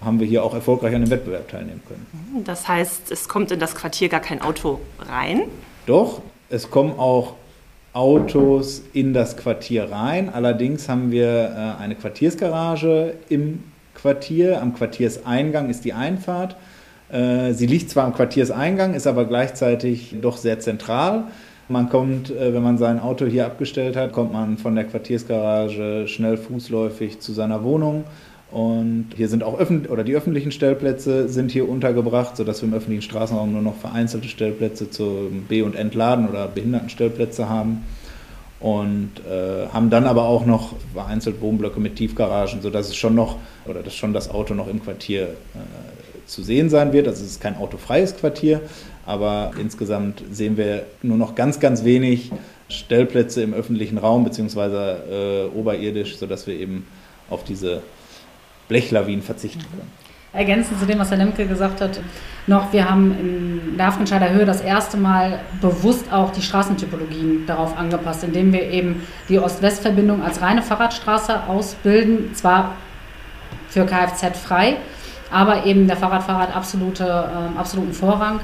haben 0.00 0.20
wir 0.20 0.26
hier 0.26 0.44
auch 0.44 0.54
erfolgreich 0.54 0.94
an 0.94 1.02
dem 1.02 1.10
Wettbewerb 1.10 1.48
teilnehmen 1.48 1.82
können. 1.88 2.44
Das 2.44 2.68
heißt, 2.68 3.10
es 3.10 3.28
kommt 3.28 3.50
in 3.50 3.58
das 3.58 3.74
Quartier 3.74 4.08
gar 4.08 4.20
kein 4.20 4.40
Auto 4.40 4.78
rein? 5.00 5.42
Doch, 5.86 6.22
es 6.50 6.70
kommen 6.70 6.92
auch 6.98 7.34
Autos 7.92 8.82
in 8.92 9.12
das 9.12 9.36
Quartier 9.36 9.90
rein. 9.90 10.28
Allerdings 10.28 10.88
haben 10.88 11.10
wir 11.10 11.26
äh, 11.26 11.82
eine 11.82 11.96
Quartiersgarage 11.96 13.14
im 13.28 13.64
Quartier. 14.00 14.60
Am 14.62 14.74
Quartierseingang 14.74 15.70
ist 15.70 15.84
die 15.84 15.92
Einfahrt. 15.92 16.56
Äh, 17.10 17.52
sie 17.52 17.66
liegt 17.66 17.90
zwar 17.90 18.04
am 18.04 18.14
Quartierseingang, 18.14 18.94
ist 18.94 19.06
aber 19.06 19.24
gleichzeitig 19.24 20.16
doch 20.20 20.36
sehr 20.36 20.60
zentral. 20.60 21.24
Man 21.68 21.88
kommt, 21.88 22.30
äh, 22.30 22.54
wenn 22.54 22.62
man 22.62 22.78
sein 22.78 23.00
Auto 23.00 23.26
hier 23.26 23.46
abgestellt 23.46 23.96
hat, 23.96 24.12
kommt 24.12 24.32
man 24.32 24.58
von 24.58 24.74
der 24.74 24.84
Quartiersgarage 24.84 26.08
schnell 26.08 26.36
fußläufig 26.36 27.20
zu 27.20 27.32
seiner 27.32 27.62
Wohnung. 27.62 28.04
Und 28.50 29.08
hier 29.14 29.28
sind 29.28 29.42
auch 29.42 29.58
öffentlich 29.58 29.90
oder 29.90 30.04
die 30.04 30.14
öffentlichen 30.14 30.50
Stellplätze 30.50 31.28
sind 31.28 31.50
hier 31.50 31.68
untergebracht, 31.68 32.34
sodass 32.36 32.62
wir 32.62 32.68
im 32.68 32.74
öffentlichen 32.74 33.02
Straßenraum 33.02 33.52
nur 33.52 33.60
noch 33.60 33.76
vereinzelte 33.76 34.28
Stellplätze 34.28 34.90
zum 34.90 35.44
B- 35.48 35.60
und 35.60 35.76
Entladen 35.76 36.28
oder 36.28 36.48
Behindertenstellplätze 36.48 37.50
haben 37.50 37.84
und 38.60 39.12
äh, 39.28 39.68
haben 39.68 39.90
dann 39.90 40.04
aber 40.04 40.24
auch 40.24 40.44
noch 40.44 40.74
vereinzelt 40.92 41.40
Wohnblöcke 41.40 41.78
mit 41.78 41.96
Tiefgaragen, 41.96 42.60
sodass 42.60 42.88
es 42.88 42.96
schon 42.96 43.14
noch 43.14 43.36
oder 43.66 43.82
dass 43.82 43.94
schon 43.94 44.12
das 44.12 44.30
Auto 44.30 44.54
noch 44.54 44.68
im 44.68 44.82
Quartier 44.82 45.24
äh, 45.24 46.26
zu 46.26 46.42
sehen 46.42 46.68
sein 46.68 46.92
wird. 46.92 47.06
Also 47.06 47.24
es 47.24 47.32
ist 47.32 47.40
kein 47.40 47.56
autofreies 47.56 48.16
Quartier, 48.16 48.60
aber 49.06 49.52
insgesamt 49.60 50.22
sehen 50.30 50.56
wir 50.56 50.86
nur 51.02 51.16
noch 51.16 51.34
ganz, 51.34 51.60
ganz 51.60 51.84
wenig 51.84 52.32
Stellplätze 52.68 53.42
im 53.42 53.54
öffentlichen 53.54 53.96
Raum 53.96 54.24
beziehungsweise 54.24 55.50
äh, 55.54 55.58
oberirdisch, 55.58 56.18
sodass 56.18 56.46
wir 56.46 56.54
eben 56.54 56.86
auf 57.30 57.44
diese 57.44 57.82
Blechlawinen 58.68 59.22
verzichten 59.22 59.60
können. 59.60 60.07
Ergänzend 60.38 60.78
zu 60.78 60.86
dem, 60.86 61.00
was 61.00 61.10
Herr 61.10 61.16
Lemke 61.16 61.46
gesagt 61.46 61.80
hat, 61.80 61.98
noch, 62.46 62.72
wir 62.72 62.88
haben 62.88 63.10
in 63.18 63.76
der 63.76 63.88
Hafenscheider 63.88 64.30
Höhe 64.30 64.44
das 64.44 64.60
erste 64.60 64.96
Mal 64.96 65.40
bewusst 65.60 66.12
auch 66.12 66.30
die 66.30 66.42
Straßentypologien 66.42 67.44
darauf 67.44 67.76
angepasst, 67.76 68.22
indem 68.22 68.52
wir 68.52 68.62
eben 68.70 69.02
die 69.28 69.40
Ost-West-Verbindung 69.40 70.22
als 70.22 70.40
reine 70.40 70.62
Fahrradstraße 70.62 71.48
ausbilden, 71.48 72.34
zwar 72.34 72.76
für 73.68 73.84
Kfz 73.84 74.38
frei, 74.38 74.76
aber 75.32 75.66
eben 75.66 75.88
der 75.88 75.96
Fahrradfahrer 75.96 76.38
hat 76.38 76.56
absolute, 76.56 77.04
äh, 77.04 77.58
absoluten 77.58 77.92
Vorrang. 77.92 78.38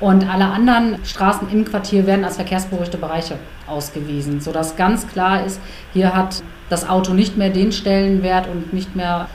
Und 0.00 0.28
alle 0.28 0.44
anderen 0.44 1.02
Straßen 1.02 1.48
im 1.50 1.64
Quartier 1.64 2.06
werden 2.06 2.26
als 2.26 2.36
verkehrsberuhigte 2.36 2.98
Bereiche 2.98 3.38
ausgewiesen, 3.66 4.42
sodass 4.42 4.76
ganz 4.76 5.08
klar 5.08 5.46
ist, 5.46 5.60
hier 5.94 6.14
hat 6.14 6.42
das 6.68 6.86
Auto 6.88 7.14
nicht 7.14 7.38
mehr 7.38 7.48
den 7.48 7.72
Stellenwert 7.72 8.48
und 8.48 8.74
nicht 8.74 8.94
mehr 8.94 9.28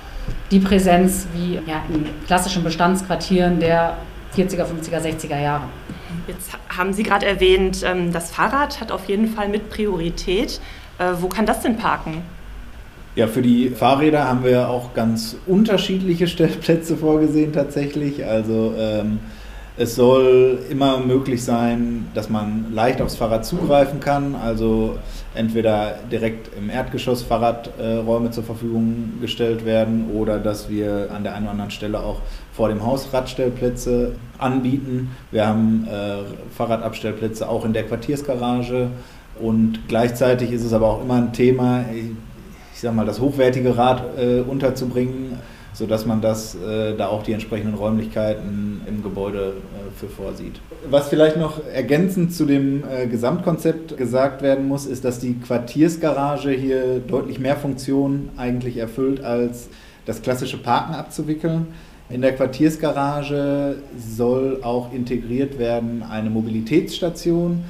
die 0.52 0.60
Präsenz 0.60 1.28
wie 1.34 1.56
ja, 1.56 1.84
in 1.90 2.06
klassischen 2.28 2.64
Bestandsquartieren 2.64 3.60
der 3.60 3.98
40er, 4.36 4.66
50er, 4.66 5.00
60er 5.00 5.42
Jahre. 5.42 5.64
Jetzt 6.28 6.52
haben 6.76 6.94
Sie 6.94 7.04
gerade 7.04 7.26
erwähnt, 7.26 7.84
ähm, 7.86 8.12
das 8.12 8.32
Fahrrad 8.32 8.80
hat 8.80 8.92
auf 8.92 9.06
jeden 9.06 9.28
Fall 9.28 9.50
mit 9.50 9.70
Priorität. 9.70 10.60
Äh, 11.00 11.14
wo 11.20 11.28
kann 11.28 11.46
das 11.46 11.62
denn 11.62 11.78
parken? 11.78 12.22
Ja, 13.16 13.28
für 13.28 13.42
die 13.42 13.70
Fahrräder 13.70 14.28
haben 14.28 14.44
wir 14.44 14.70
auch 14.70 14.94
ganz 14.94 15.36
unterschiedliche 15.46 16.28
Stellplätze 16.28 16.98
vorgesehen 16.98 17.54
tatsächlich. 17.54 18.26
Also 18.26 18.74
ähm, 18.78 19.20
es 19.76 19.96
soll 19.96 20.60
immer 20.70 21.00
möglich 21.00 21.44
sein, 21.44 22.08
dass 22.14 22.30
man 22.30 22.72
leicht 22.74 23.02
aufs 23.02 23.16
Fahrrad 23.16 23.44
zugreifen 23.44 24.00
kann. 24.00 24.36
Also 24.36 24.98
entweder 25.34 25.96
direkt 26.12 26.56
im 26.56 26.70
Erdgeschoss 26.70 27.24
Fahrradräume 27.24 28.30
zur 28.30 28.44
Verfügung 28.44 29.14
gestellt 29.20 29.66
werden 29.66 30.12
oder 30.14 30.38
dass 30.38 30.70
wir 30.70 31.10
an 31.12 31.24
der 31.24 31.34
einen 31.34 31.46
oder 31.46 31.52
anderen 31.52 31.72
Stelle 31.72 32.00
auch 32.02 32.22
vor 32.54 32.70
dem 32.70 32.86
Haus 32.86 33.14
Radstellplätze 33.14 34.16
anbieten. 34.38 35.10
Wir 35.32 35.48
haben 35.48 35.88
äh, 35.90 36.18
Fahrradabstellplätze 36.56 37.50
auch 37.50 37.66
in 37.66 37.74
der 37.74 37.84
Quartiersgarage 37.84 38.90
und 39.42 39.88
gleichzeitig 39.88 40.52
ist 40.52 40.64
es 40.64 40.74
aber 40.74 40.88
auch 40.88 41.02
immer 41.02 41.16
ein 41.16 41.34
Thema, 41.34 41.86
ich 41.92 42.80
sag 42.80 42.94
mal, 42.94 43.08
das 43.08 43.20
hochwertige 43.20 43.76
Rad 43.76 44.04
äh, 44.20 44.42
unterzubringen 44.42 45.40
sodass 45.74 46.06
man 46.06 46.22
das 46.22 46.56
äh, 46.56 46.96
da 46.96 47.08
auch 47.08 47.24
die 47.24 47.34
entsprechenden 47.34 47.76
Räumlichkeiten 47.76 48.82
im 48.88 49.04
Gebäude 49.04 49.54
äh, 49.54 50.00
für 50.00 50.08
vorsieht. 50.08 50.60
Was 50.90 51.10
vielleicht 51.10 51.38
noch 51.38 51.66
ergänzend 51.68 52.34
zu 52.34 52.46
dem 52.46 52.84
äh, 52.90 53.08
Gesamtkonzept 53.08 53.98
gesagt 53.98 54.42
werden 54.42 54.68
muss, 54.68 54.86
ist, 54.86 55.04
dass 55.04 55.20
die 55.20 55.36
Quartiersgarage 55.40 56.52
hier 56.52 57.00
deutlich 57.00 57.40
mehr 57.40 57.56
Funktionen 57.56 58.30
eigentlich 58.38 58.78
erfüllt, 58.78 59.24
als 59.24 59.70
das 60.06 60.22
klassische 60.22 60.58
Parken 60.58 60.94
abzuwickeln. 60.94 61.68
In 62.10 62.22
der 62.22 62.36
Quartiersgarage 62.36 63.78
soll 63.98 64.60
auch 64.62 64.94
integriert 64.94 65.58
werden 65.58 66.04
eine 66.04 66.30
Mobilitätsstation 66.30 67.64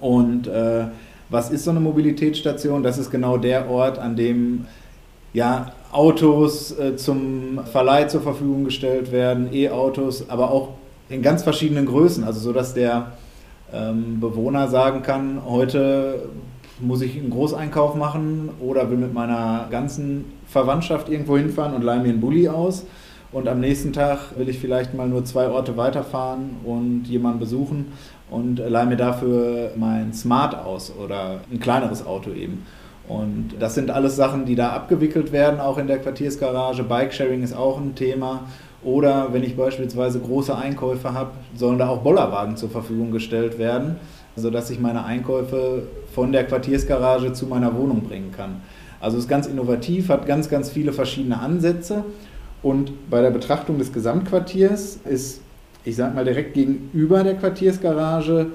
und 0.00 0.46
äh, 0.46 0.86
was 1.30 1.50
ist 1.50 1.64
so 1.64 1.70
eine 1.70 1.80
Mobilitätsstation? 1.80 2.82
Das 2.82 2.96
ist 2.96 3.10
genau 3.10 3.36
der 3.36 3.68
Ort, 3.68 3.98
an 3.98 4.16
dem 4.16 4.66
ja, 5.34 5.72
Autos 5.92 6.78
äh, 6.78 6.96
zum 6.96 7.60
Verleih 7.70 8.08
zur 8.08 8.20
Verfügung 8.20 8.64
gestellt 8.64 9.10
werden, 9.10 9.48
E-Autos, 9.52 10.28
aber 10.28 10.50
auch 10.50 10.70
in 11.08 11.22
ganz 11.22 11.42
verschiedenen 11.42 11.86
Größen, 11.86 12.24
also 12.24 12.40
so 12.40 12.52
dass 12.52 12.74
der 12.74 13.12
ähm, 13.72 14.20
Bewohner 14.20 14.68
sagen 14.68 15.02
kann, 15.02 15.40
heute 15.46 16.28
muss 16.80 17.00
ich 17.00 17.16
einen 17.16 17.30
Großeinkauf 17.30 17.94
machen 17.94 18.50
oder 18.60 18.90
will 18.90 18.98
mit 18.98 19.12
meiner 19.12 19.66
ganzen 19.70 20.26
Verwandtschaft 20.46 21.08
irgendwo 21.08 21.36
hinfahren 21.36 21.74
und 21.74 21.82
leihe 21.82 22.00
mir 22.00 22.10
einen 22.10 22.20
Bulli 22.20 22.48
aus 22.48 22.84
und 23.32 23.48
am 23.48 23.60
nächsten 23.60 23.92
Tag 23.92 24.38
will 24.38 24.48
ich 24.48 24.58
vielleicht 24.58 24.94
mal 24.94 25.08
nur 25.08 25.24
zwei 25.24 25.48
Orte 25.48 25.76
weiterfahren 25.76 26.56
und 26.64 27.04
jemanden 27.04 27.40
besuchen 27.40 27.92
und 28.30 28.56
leihe 28.56 28.86
mir 28.86 28.96
dafür 28.96 29.72
mein 29.76 30.12
Smart 30.12 30.54
aus 30.54 30.92
oder 30.94 31.40
ein 31.50 31.60
kleineres 31.60 32.06
Auto 32.06 32.30
eben. 32.30 32.64
Und 33.08 33.54
das 33.58 33.74
sind 33.74 33.90
alles 33.90 34.16
Sachen, 34.16 34.44
die 34.44 34.54
da 34.54 34.70
abgewickelt 34.70 35.32
werden, 35.32 35.60
auch 35.60 35.78
in 35.78 35.86
der 35.86 35.98
Quartiersgarage. 35.98 36.84
Bikesharing 36.84 37.42
ist 37.42 37.56
auch 37.56 37.78
ein 37.78 37.94
Thema. 37.94 38.42
Oder 38.84 39.32
wenn 39.32 39.42
ich 39.42 39.56
beispielsweise 39.56 40.20
große 40.20 40.56
Einkäufe 40.56 41.14
habe, 41.14 41.30
sollen 41.56 41.78
da 41.78 41.88
auch 41.88 42.02
Bollerwagen 42.02 42.56
zur 42.56 42.70
Verfügung 42.70 43.10
gestellt 43.10 43.58
werden, 43.58 43.96
sodass 44.36 44.70
ich 44.70 44.78
meine 44.78 45.04
Einkäufe 45.04 45.84
von 46.14 46.32
der 46.32 46.44
Quartiersgarage 46.44 47.32
zu 47.32 47.46
meiner 47.46 47.74
Wohnung 47.74 48.02
bringen 48.02 48.30
kann. 48.30 48.60
Also 49.00 49.16
es 49.16 49.24
ist 49.24 49.28
ganz 49.28 49.46
innovativ, 49.46 50.10
hat 50.10 50.26
ganz, 50.26 50.48
ganz 50.48 50.70
viele 50.70 50.92
verschiedene 50.92 51.40
Ansätze. 51.40 52.04
Und 52.62 53.10
bei 53.10 53.22
der 53.22 53.30
Betrachtung 53.30 53.78
des 53.78 53.92
Gesamtquartiers 53.92 54.98
ist, 55.08 55.40
ich 55.84 55.96
sage 55.96 56.14
mal, 56.14 56.24
direkt 56.24 56.54
gegenüber 56.54 57.24
der 57.24 57.36
Quartiersgarage 57.36 58.48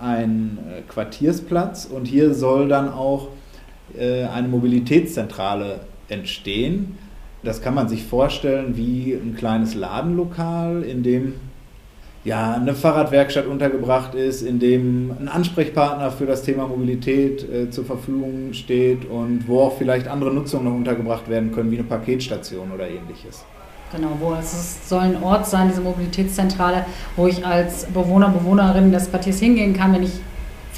ein 0.00 0.58
äh, 0.70 0.82
Quartiersplatz. 0.82 1.84
Und 1.86 2.06
hier 2.06 2.34
soll 2.34 2.68
dann 2.68 2.92
auch 2.92 3.28
eine 3.96 4.48
Mobilitätszentrale 4.48 5.80
entstehen. 6.08 6.98
Das 7.42 7.62
kann 7.62 7.74
man 7.74 7.88
sich 7.88 8.04
vorstellen 8.04 8.76
wie 8.76 9.12
ein 9.12 9.36
kleines 9.36 9.74
Ladenlokal, 9.74 10.82
in 10.82 11.02
dem 11.02 11.34
ja, 12.24 12.52
eine 12.52 12.74
Fahrradwerkstatt 12.74 13.46
untergebracht 13.46 14.14
ist, 14.14 14.42
in 14.42 14.58
dem 14.58 15.12
ein 15.18 15.28
Ansprechpartner 15.28 16.10
für 16.10 16.26
das 16.26 16.42
Thema 16.42 16.66
Mobilität 16.66 17.48
äh, 17.48 17.70
zur 17.70 17.84
Verfügung 17.84 18.52
steht 18.52 19.08
und 19.08 19.44
wo 19.46 19.60
auch 19.62 19.78
vielleicht 19.78 20.08
andere 20.08 20.32
Nutzungen 20.34 20.64
noch 20.64 20.74
untergebracht 20.74 21.28
werden 21.28 21.52
können, 21.52 21.70
wie 21.70 21.78
eine 21.78 21.86
Paketstation 21.86 22.72
oder 22.72 22.88
ähnliches. 22.88 23.44
Genau, 23.92 24.08
wo 24.20 24.34
es 24.34 24.86
soll 24.86 25.00
ein 25.00 25.22
Ort 25.22 25.46
sein, 25.46 25.68
diese 25.68 25.80
Mobilitätszentrale, 25.80 26.84
wo 27.16 27.26
ich 27.26 27.46
als 27.46 27.86
Bewohner, 27.86 28.28
Bewohnerin 28.28 28.92
des 28.92 29.08
Quartiers 29.08 29.38
hingehen 29.38 29.72
kann, 29.72 29.94
wenn 29.94 30.02
ich 30.02 30.20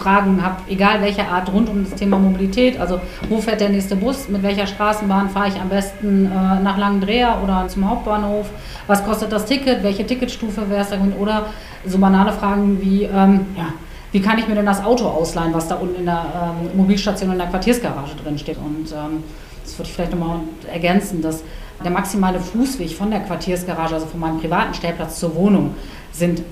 Fragen 0.00 0.42
habe, 0.42 0.56
egal 0.68 1.02
welcher 1.02 1.28
Art, 1.28 1.52
rund 1.52 1.68
um 1.68 1.84
das 1.84 1.94
Thema 1.94 2.18
Mobilität. 2.18 2.80
Also 2.80 3.00
wo 3.28 3.38
fährt 3.38 3.60
der 3.60 3.68
nächste 3.68 3.96
Bus, 3.96 4.28
mit 4.28 4.42
welcher 4.42 4.66
Straßenbahn 4.66 5.28
fahre 5.28 5.48
ich 5.48 5.60
am 5.60 5.68
besten 5.68 6.26
äh, 6.26 6.28
nach 6.62 6.78
Langendreher 6.78 7.38
oder 7.44 7.68
zum 7.68 7.88
Hauptbahnhof, 7.88 8.46
was 8.86 9.04
kostet 9.04 9.30
das 9.30 9.44
Ticket, 9.44 9.82
welche 9.82 10.06
Ticketstufe 10.06 10.68
wäre 10.70 10.82
es 10.82 10.88
da 10.88 10.96
oder 11.18 11.46
so 11.84 11.98
banale 11.98 12.32
Fragen 12.32 12.80
wie, 12.80 13.04
ähm, 13.04 13.46
ja, 13.56 13.66
wie 14.12 14.20
kann 14.20 14.38
ich 14.38 14.48
mir 14.48 14.54
denn 14.54 14.66
das 14.66 14.82
Auto 14.82 15.06
ausleihen, 15.06 15.52
was 15.52 15.68
da 15.68 15.76
unten 15.76 15.96
in 15.96 16.06
der 16.06 16.24
ähm, 16.34 16.76
Mobilstation 16.76 17.30
in 17.30 17.38
der 17.38 17.48
Quartiersgarage 17.48 18.16
drin 18.22 18.38
steht. 18.38 18.56
Und 18.56 18.90
ähm, 18.92 19.22
das 19.62 19.78
würde 19.78 19.88
ich 19.88 19.94
vielleicht 19.94 20.12
nochmal 20.12 20.40
ergänzen, 20.72 21.22
dass 21.22 21.42
der 21.84 21.90
maximale 21.90 22.40
Fußweg 22.40 22.90
von 22.90 23.10
der 23.10 23.20
Quartiersgarage, 23.20 23.94
also 23.94 24.06
von 24.06 24.20
meinem 24.20 24.40
privaten 24.40 24.74
Stellplatz 24.74 25.18
zur 25.18 25.34
Wohnung, 25.34 25.74
sind 26.12 26.42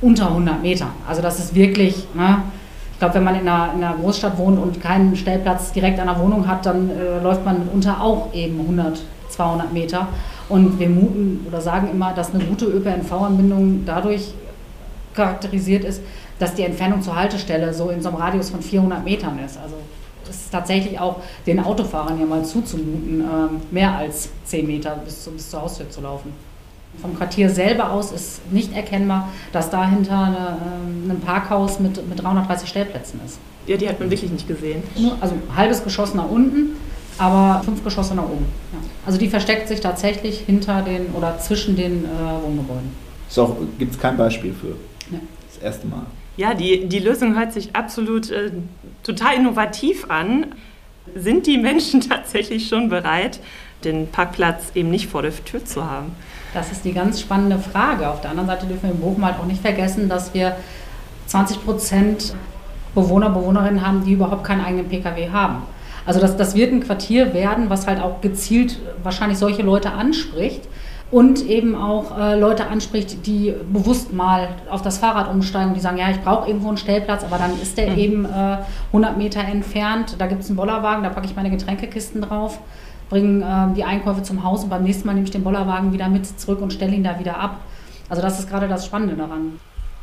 unter 0.00 0.28
100 0.28 0.62
Meter. 0.62 0.88
Also 1.08 1.22
das 1.22 1.38
ist 1.38 1.54
wirklich, 1.54 2.06
ne, 2.14 2.42
glaube, 3.04 3.16
wenn 3.16 3.24
man 3.24 3.34
in 3.34 3.48
einer, 3.48 3.72
in 3.74 3.84
einer, 3.84 3.96
Großstadt 3.96 4.38
wohnt 4.38 4.58
und 4.58 4.80
keinen 4.80 5.14
Stellplatz 5.14 5.72
direkt 5.72 6.00
an 6.00 6.06
der 6.06 6.18
Wohnung 6.18 6.48
hat, 6.48 6.64
dann 6.64 6.90
äh, 6.90 7.22
läuft 7.22 7.44
man 7.44 7.58
mitunter 7.58 8.00
auch 8.00 8.32
eben 8.32 8.60
100, 8.60 9.02
200 9.28 9.72
Meter. 9.72 10.08
Und 10.48 10.78
wir 10.78 10.88
muten 10.88 11.44
oder 11.46 11.60
sagen 11.60 11.90
immer, 11.90 12.12
dass 12.14 12.32
eine 12.34 12.44
gute 12.44 12.66
ÖPNV-Anbindung 12.66 13.84
dadurch 13.84 14.32
charakterisiert 15.14 15.84
ist, 15.84 16.02
dass 16.38 16.54
die 16.54 16.62
Entfernung 16.62 17.02
zur 17.02 17.14
Haltestelle 17.14 17.74
so 17.74 17.90
in 17.90 18.02
so 18.02 18.08
einem 18.08 18.18
Radius 18.18 18.50
von 18.50 18.62
400 18.62 19.04
Metern 19.04 19.38
ist. 19.44 19.58
Also 19.58 19.76
es 20.28 20.36
ist 20.36 20.50
tatsächlich 20.50 20.98
auch 20.98 21.16
den 21.46 21.60
Autofahrern 21.60 22.18
ja 22.18 22.24
mal 22.24 22.44
zuzumuten, 22.44 23.20
ähm, 23.20 23.60
mehr 23.70 23.92
als 23.92 24.30
10 24.44 24.66
Meter 24.66 24.96
bis, 25.04 25.28
bis 25.28 25.50
zur 25.50 25.62
Haustür 25.62 25.90
zu 25.90 26.00
laufen. 26.00 26.32
Vom 27.00 27.16
Quartier 27.16 27.50
selber 27.50 27.90
aus 27.90 28.12
ist 28.12 28.50
nicht 28.50 28.74
erkennbar, 28.74 29.28
dass 29.52 29.70
dahinter 29.70 30.18
eine, 30.18 30.58
ähm, 30.64 31.10
ein 31.10 31.20
Parkhaus 31.20 31.78
mit, 31.80 32.08
mit 32.08 32.22
330 32.22 32.68
Stellplätzen 32.68 33.20
ist. 33.24 33.38
Ja, 33.66 33.76
die 33.76 33.88
hat 33.88 34.00
man 34.00 34.10
wirklich 34.10 34.30
nicht 34.30 34.46
gesehen. 34.46 34.82
Also 35.20 35.34
ein 35.34 35.56
halbes 35.56 35.84
Geschoss 35.84 36.14
nach 36.14 36.28
unten, 36.28 36.76
aber 37.18 37.62
fünf 37.64 37.82
Geschosse 37.82 38.14
nach 38.14 38.24
oben. 38.24 38.46
Ja. 38.72 38.78
Also 39.06 39.18
die 39.18 39.28
versteckt 39.28 39.68
sich 39.68 39.80
tatsächlich 39.80 40.40
hinter 40.40 40.82
den 40.82 41.06
oder 41.14 41.38
zwischen 41.38 41.76
den 41.76 42.04
äh, 42.04 42.08
Wohngebäuden. 42.42 42.90
So 43.28 43.56
gibt 43.78 43.94
es 43.94 44.00
kein 44.00 44.16
Beispiel 44.16 44.52
für. 44.52 44.76
Ja. 45.12 45.20
Das 45.52 45.62
erste 45.62 45.86
Mal. 45.86 46.06
Ja, 46.36 46.54
die, 46.54 46.86
die 46.88 46.98
Lösung 46.98 47.36
hört 47.36 47.52
sich 47.52 47.74
absolut 47.76 48.30
äh, 48.30 48.50
total 49.02 49.36
innovativ 49.36 50.10
an. 50.10 50.54
Sind 51.14 51.46
die 51.46 51.58
Menschen 51.58 52.00
tatsächlich 52.08 52.68
schon 52.68 52.88
bereit, 52.88 53.40
den 53.84 54.08
Parkplatz 54.08 54.72
eben 54.74 54.90
nicht 54.90 55.08
vor 55.08 55.22
der 55.22 55.32
Tür 55.44 55.64
zu 55.64 55.88
haben? 55.88 56.12
Das 56.54 56.70
ist 56.70 56.84
die 56.84 56.92
ganz 56.92 57.20
spannende 57.20 57.58
Frage. 57.58 58.08
Auf 58.08 58.20
der 58.20 58.30
anderen 58.30 58.48
Seite 58.48 58.66
dürfen 58.66 58.84
wir 58.84 58.90
in 58.92 59.00
Bochum 59.00 59.24
halt 59.24 59.38
auch 59.40 59.46
nicht 59.46 59.60
vergessen, 59.60 60.08
dass 60.08 60.32
wir 60.32 60.56
20 61.26 61.64
Prozent 61.64 62.34
Bewohner, 62.94 63.30
Bewohnerinnen 63.30 63.84
haben, 63.84 64.04
die 64.04 64.12
überhaupt 64.12 64.44
keinen 64.44 64.64
eigenen 64.64 64.88
Pkw 64.88 65.30
haben. 65.30 65.64
Also 66.06 66.20
das, 66.20 66.36
das 66.36 66.54
wird 66.54 66.72
ein 66.72 66.80
Quartier 66.80 67.34
werden, 67.34 67.70
was 67.70 67.86
halt 67.86 68.00
auch 68.00 68.20
gezielt 68.20 68.78
wahrscheinlich 69.02 69.38
solche 69.38 69.62
Leute 69.62 69.92
anspricht 69.92 70.62
und 71.10 71.44
eben 71.46 71.74
auch 71.74 72.18
äh, 72.18 72.38
Leute 72.38 72.66
anspricht, 72.66 73.26
die 73.26 73.54
bewusst 73.72 74.12
mal 74.12 74.48
auf 74.70 74.82
das 74.82 74.98
Fahrrad 74.98 75.30
umsteigen, 75.30 75.74
die 75.74 75.80
sagen, 75.80 75.96
ja, 75.96 76.10
ich 76.10 76.20
brauche 76.20 76.46
irgendwo 76.48 76.68
einen 76.68 76.76
Stellplatz, 76.76 77.24
aber 77.24 77.38
dann 77.38 77.52
ist 77.60 77.78
der 77.78 77.90
mhm. 77.90 77.98
eben 77.98 78.24
äh, 78.26 78.58
100 78.88 79.16
Meter 79.16 79.40
entfernt, 79.40 80.16
da 80.18 80.26
gibt 80.26 80.42
es 80.42 80.48
einen 80.48 80.56
Bollerwagen, 80.56 81.02
da 81.02 81.10
packe 81.10 81.26
ich 81.26 81.36
meine 81.36 81.50
Getränkekisten 81.50 82.20
drauf, 82.22 82.58
bringe 83.14 83.44
äh, 83.44 83.74
die 83.76 83.84
Einkäufe 83.84 84.24
zum 84.24 84.42
Haus 84.42 84.64
und 84.64 84.70
beim 84.70 84.82
nächsten 84.82 85.06
Mal 85.06 85.14
nehme 85.14 85.24
ich 85.24 85.30
den 85.30 85.44
Bollerwagen 85.44 85.92
wieder 85.92 86.08
mit 86.08 86.26
zurück 86.26 86.60
und 86.60 86.72
stelle 86.72 86.94
ihn 86.94 87.04
da 87.04 87.20
wieder 87.20 87.38
ab. 87.38 87.60
Also 88.08 88.20
das 88.20 88.40
ist 88.40 88.50
gerade 88.50 88.66
das 88.66 88.84
Spannende 88.84 89.14
daran. 89.14 89.60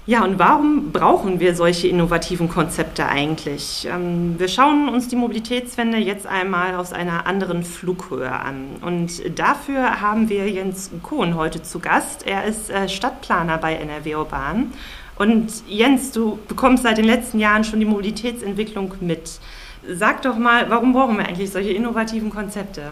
Ja, 0.08 0.24
und 0.24 0.40
warum 0.40 0.92
brauchen 0.94 1.42
wir 1.42 1.54
solche 1.54 1.90
innovativen 1.90 2.48
Konzepte 2.48 3.06
eigentlich? 3.06 3.88
Ähm, 3.92 4.36
wir 4.38 4.48
schauen 4.48 4.88
uns 4.88 5.10
die 5.10 5.18
Mobilitätswende 5.18 5.98
jetzt 5.98 6.26
einmal 6.26 6.76
aus 6.76 6.94
einer 6.94 7.28
anderen 7.28 7.64
Flughöhe 7.64 8.32
an. 8.32 8.78
Und 8.82 9.38
dafür 9.38 10.00
haben 10.02 10.30
wir 10.30 10.50
Jens 10.50 10.90
Kohn 11.04 11.36
heute 11.36 11.62
zu 11.62 11.80
Gast. 11.80 12.26
Er 12.26 12.46
ist 12.46 12.72
äh, 12.72 12.88
Stadtplaner 12.88 13.58
bei 13.58 13.76
NRW 13.76 14.16
Urban. 14.16 14.72
Und 15.18 15.52
Jens, 15.68 16.14
du 16.14 16.40
bekommst 16.48 16.84
seit 16.84 16.98
den 16.98 17.06
letzten 17.06 17.40
Jahren 17.40 17.66
schon 17.66 17.80
die 17.80 17.86
Mobilitätsentwicklung 17.86 18.94
mit. 19.02 19.40
Sag 19.88 20.22
doch 20.22 20.38
mal, 20.38 20.70
warum 20.70 20.94
brauchen 20.94 21.18
wir 21.18 21.26
eigentlich 21.26 21.50
solche 21.50 21.72
innovativen 21.72 22.30
Konzepte? 22.30 22.84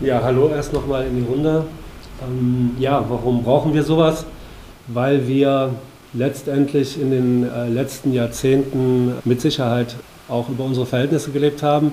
Ja, 0.00 0.22
hallo 0.22 0.48
erst 0.48 0.72
nochmal 0.72 1.06
in 1.06 1.16
die 1.16 1.30
Runde. 1.30 1.64
Ähm, 2.26 2.74
ja, 2.78 3.04
warum 3.06 3.42
brauchen 3.42 3.74
wir 3.74 3.82
sowas? 3.82 4.24
Weil 4.86 5.28
wir 5.28 5.74
letztendlich 6.14 6.98
in 6.98 7.10
den 7.10 7.50
äh, 7.50 7.68
letzten 7.68 8.14
Jahrzehnten 8.14 9.12
mit 9.24 9.42
Sicherheit 9.42 9.96
auch 10.26 10.48
über 10.48 10.64
unsere 10.64 10.86
Verhältnisse 10.86 11.32
gelebt 11.32 11.62
haben, 11.62 11.92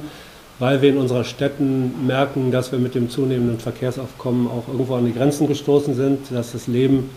weil 0.60 0.82
wir 0.82 0.90
in 0.90 0.98
unseren 0.98 1.26
Städten 1.26 2.08
merken, 2.08 2.52
dass 2.52 2.72
wir 2.72 2.80
mit 2.80 2.96
dem 2.96 3.10
zunehmenden 3.10 3.60
Verkehrsaufkommen 3.60 4.48
auch 4.48 4.70
irgendwo 4.70 4.96
an 4.96 5.06
die 5.06 5.14
Grenzen 5.14 5.48
gestoßen 5.48 5.96
sind, 5.96 6.32
dass 6.32 6.54
das 6.54 6.68
Leben 6.68 7.10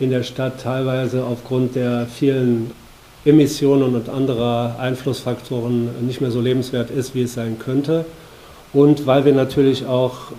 in 0.00 0.10
der 0.10 0.24
Stadt 0.24 0.60
teilweise 0.60 1.24
aufgrund 1.24 1.76
der 1.76 2.06
vielen 2.06 2.72
Emissionen 3.24 3.94
und 3.94 4.08
anderer 4.08 4.76
Einflussfaktoren 4.78 6.06
nicht 6.06 6.20
mehr 6.20 6.30
so 6.30 6.40
lebenswert 6.40 6.90
ist, 6.90 7.14
wie 7.14 7.22
es 7.22 7.34
sein 7.34 7.58
könnte. 7.58 8.04
Und 8.72 9.06
weil 9.06 9.24
wir 9.24 9.34
natürlich 9.34 9.86
auch 9.86 10.32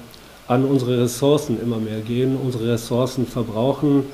an 0.47 0.65
unsere 0.65 1.01
Ressourcen 1.01 1.61
immer 1.61 1.77
mehr 1.77 1.99
gehen, 1.99 2.35
unsere 2.35 2.73
Ressourcen 2.73 3.25
verbrauchen 3.25 4.05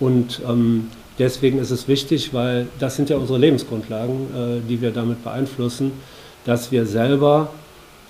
und 0.00 0.40
ähm, 0.48 0.88
Deswegen 1.18 1.58
ist 1.58 1.70
es 1.70 1.86
wichtig, 1.86 2.34
weil 2.34 2.66
das 2.80 2.96
sind 2.96 3.08
ja 3.08 3.16
unsere 3.16 3.38
Lebensgrundlagen, 3.38 4.14
äh, 4.14 4.68
die 4.68 4.80
wir 4.80 4.90
damit 4.90 5.22
beeinflussen, 5.22 5.92
dass 6.44 6.72
wir 6.72 6.86
selber 6.86 7.50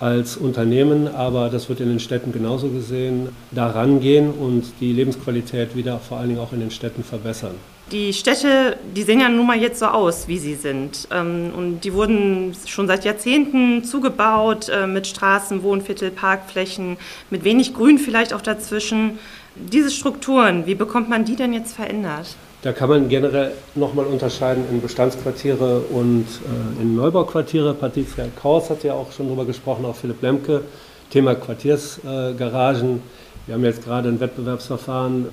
als 0.01 0.37
Unternehmen, 0.37 1.09
aber 1.09 1.51
das 1.51 1.69
wird 1.69 1.81
in 1.81 1.89
den 1.89 2.01
Städten 2.01 2.33
genauso 2.33 2.69
gesehen, 2.69 3.29
da 3.53 3.69
rangehen 3.69 4.31
und 4.31 4.65
die 4.81 4.93
Lebensqualität 4.93 5.77
wieder 5.77 5.99
vor 5.99 6.19
allen 6.19 6.31
Dingen 6.31 6.41
auch 6.41 6.53
in 6.53 6.61
den 6.61 6.71
Städten 6.71 7.05
verbessern. 7.05 7.55
Die 7.93 8.15
Städte, 8.15 8.79
die 8.97 9.03
sehen 9.03 9.21
ja 9.21 9.29
nun 9.29 9.47
mal 9.47 9.61
jetzt 9.61 9.79
so 9.79 9.87
aus, 9.87 10.27
wie 10.27 10.39
sie 10.39 10.55
sind. 10.55 11.07
Ähm, 11.11 11.53
und 11.55 11.81
die 11.81 11.93
wurden 11.93 12.57
schon 12.67 12.87
seit 12.87 13.05
Jahrzehnten 13.05 13.85
zugebaut 13.85 14.71
äh, 14.71 14.87
mit 14.87 15.07
Straßen, 15.07 15.63
Wohnviertel, 15.63 16.11
Parkflächen, 16.11 16.97
mit 17.29 17.45
wenig 17.45 17.75
Grün 17.75 17.99
vielleicht 17.99 18.33
auch 18.33 18.41
dazwischen. 18.41 19.19
Diese 19.55 19.91
Strukturen, 19.91 20.67
wie 20.67 20.75
bekommt 20.75 21.11
man 21.11 21.25
die 21.25 21.37
denn 21.37 21.53
jetzt 21.53 21.75
verändert? 21.75 22.37
Da 22.63 22.73
kann 22.73 22.89
man 22.89 23.11
generell 23.11 23.53
nochmal 23.75 24.07
unterscheiden 24.07 24.65
in 24.71 24.81
Bestandsquartiere 24.81 25.81
und 25.91 26.25
äh, 26.25 26.83
in 26.83 26.97
Neubauquartiere. 26.97 27.75
Patricia 27.75 28.25
Kraus 28.41 28.71
hat 28.71 28.83
ja 28.83 28.95
auch 28.95 29.13
schon 29.13 29.27
darüber 29.27 29.45
gesprochen, 29.45 29.85
auch 29.85 29.95
Philipp 29.95 30.23
Lemke. 30.23 30.63
Thema 31.11 31.35
Quartiersgaragen. 31.35 33.03
Wir 33.47 33.55
haben 33.55 33.65
jetzt 33.65 33.85
gerade 33.85 34.09
ein 34.09 34.19
Wettbewerbsverfahren 34.19 35.29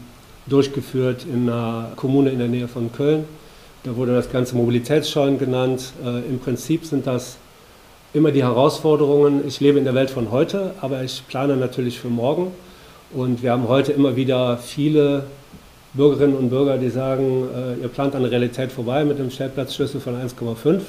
durchgeführt 0.52 1.26
in 1.32 1.50
einer 1.50 1.92
Kommune 1.96 2.30
in 2.30 2.40
der 2.40 2.48
Nähe 2.48 2.68
von 2.68 2.92
Köln. 2.92 3.26
Da 3.84 3.96
wurde 3.96 4.14
das 4.14 4.32
Ganze 4.32 4.56
Mobilitätsscheunen 4.56 5.40
genannt. 5.40 5.94
Äh, 6.04 6.20
Im 6.30 6.40
Prinzip 6.40 6.86
sind 6.86 7.08
das 7.08 7.38
immer 8.14 8.32
die 8.32 8.44
Herausforderungen. 8.44 9.48
Ich 9.48 9.60
lebe 9.60 9.80
in 9.80 9.86
der 9.86 9.96
Welt 9.96 10.12
von 10.12 10.32
heute, 10.32 10.76
aber 10.82 11.04
ich 11.04 11.24
plane 11.28 11.56
natürlich 11.56 12.00
für 12.00 12.10
morgen. 12.10 12.52
Und 13.14 13.42
wir 13.42 13.52
haben 13.52 13.68
heute 13.68 13.92
immer 13.92 14.16
wieder 14.16 14.58
viele 14.58 15.24
Bürgerinnen 15.94 16.36
und 16.36 16.50
Bürger, 16.50 16.78
die 16.78 16.90
sagen, 16.90 17.48
äh, 17.54 17.82
ihr 17.82 17.88
plant 17.88 18.16
an 18.16 18.22
der 18.22 18.32
Realität 18.32 18.72
vorbei 18.72 19.04
mit 19.04 19.20
einem 19.20 19.32
Stellplatzschlüssel 19.32 20.00
von 20.00 20.16
1,5. 20.16 20.82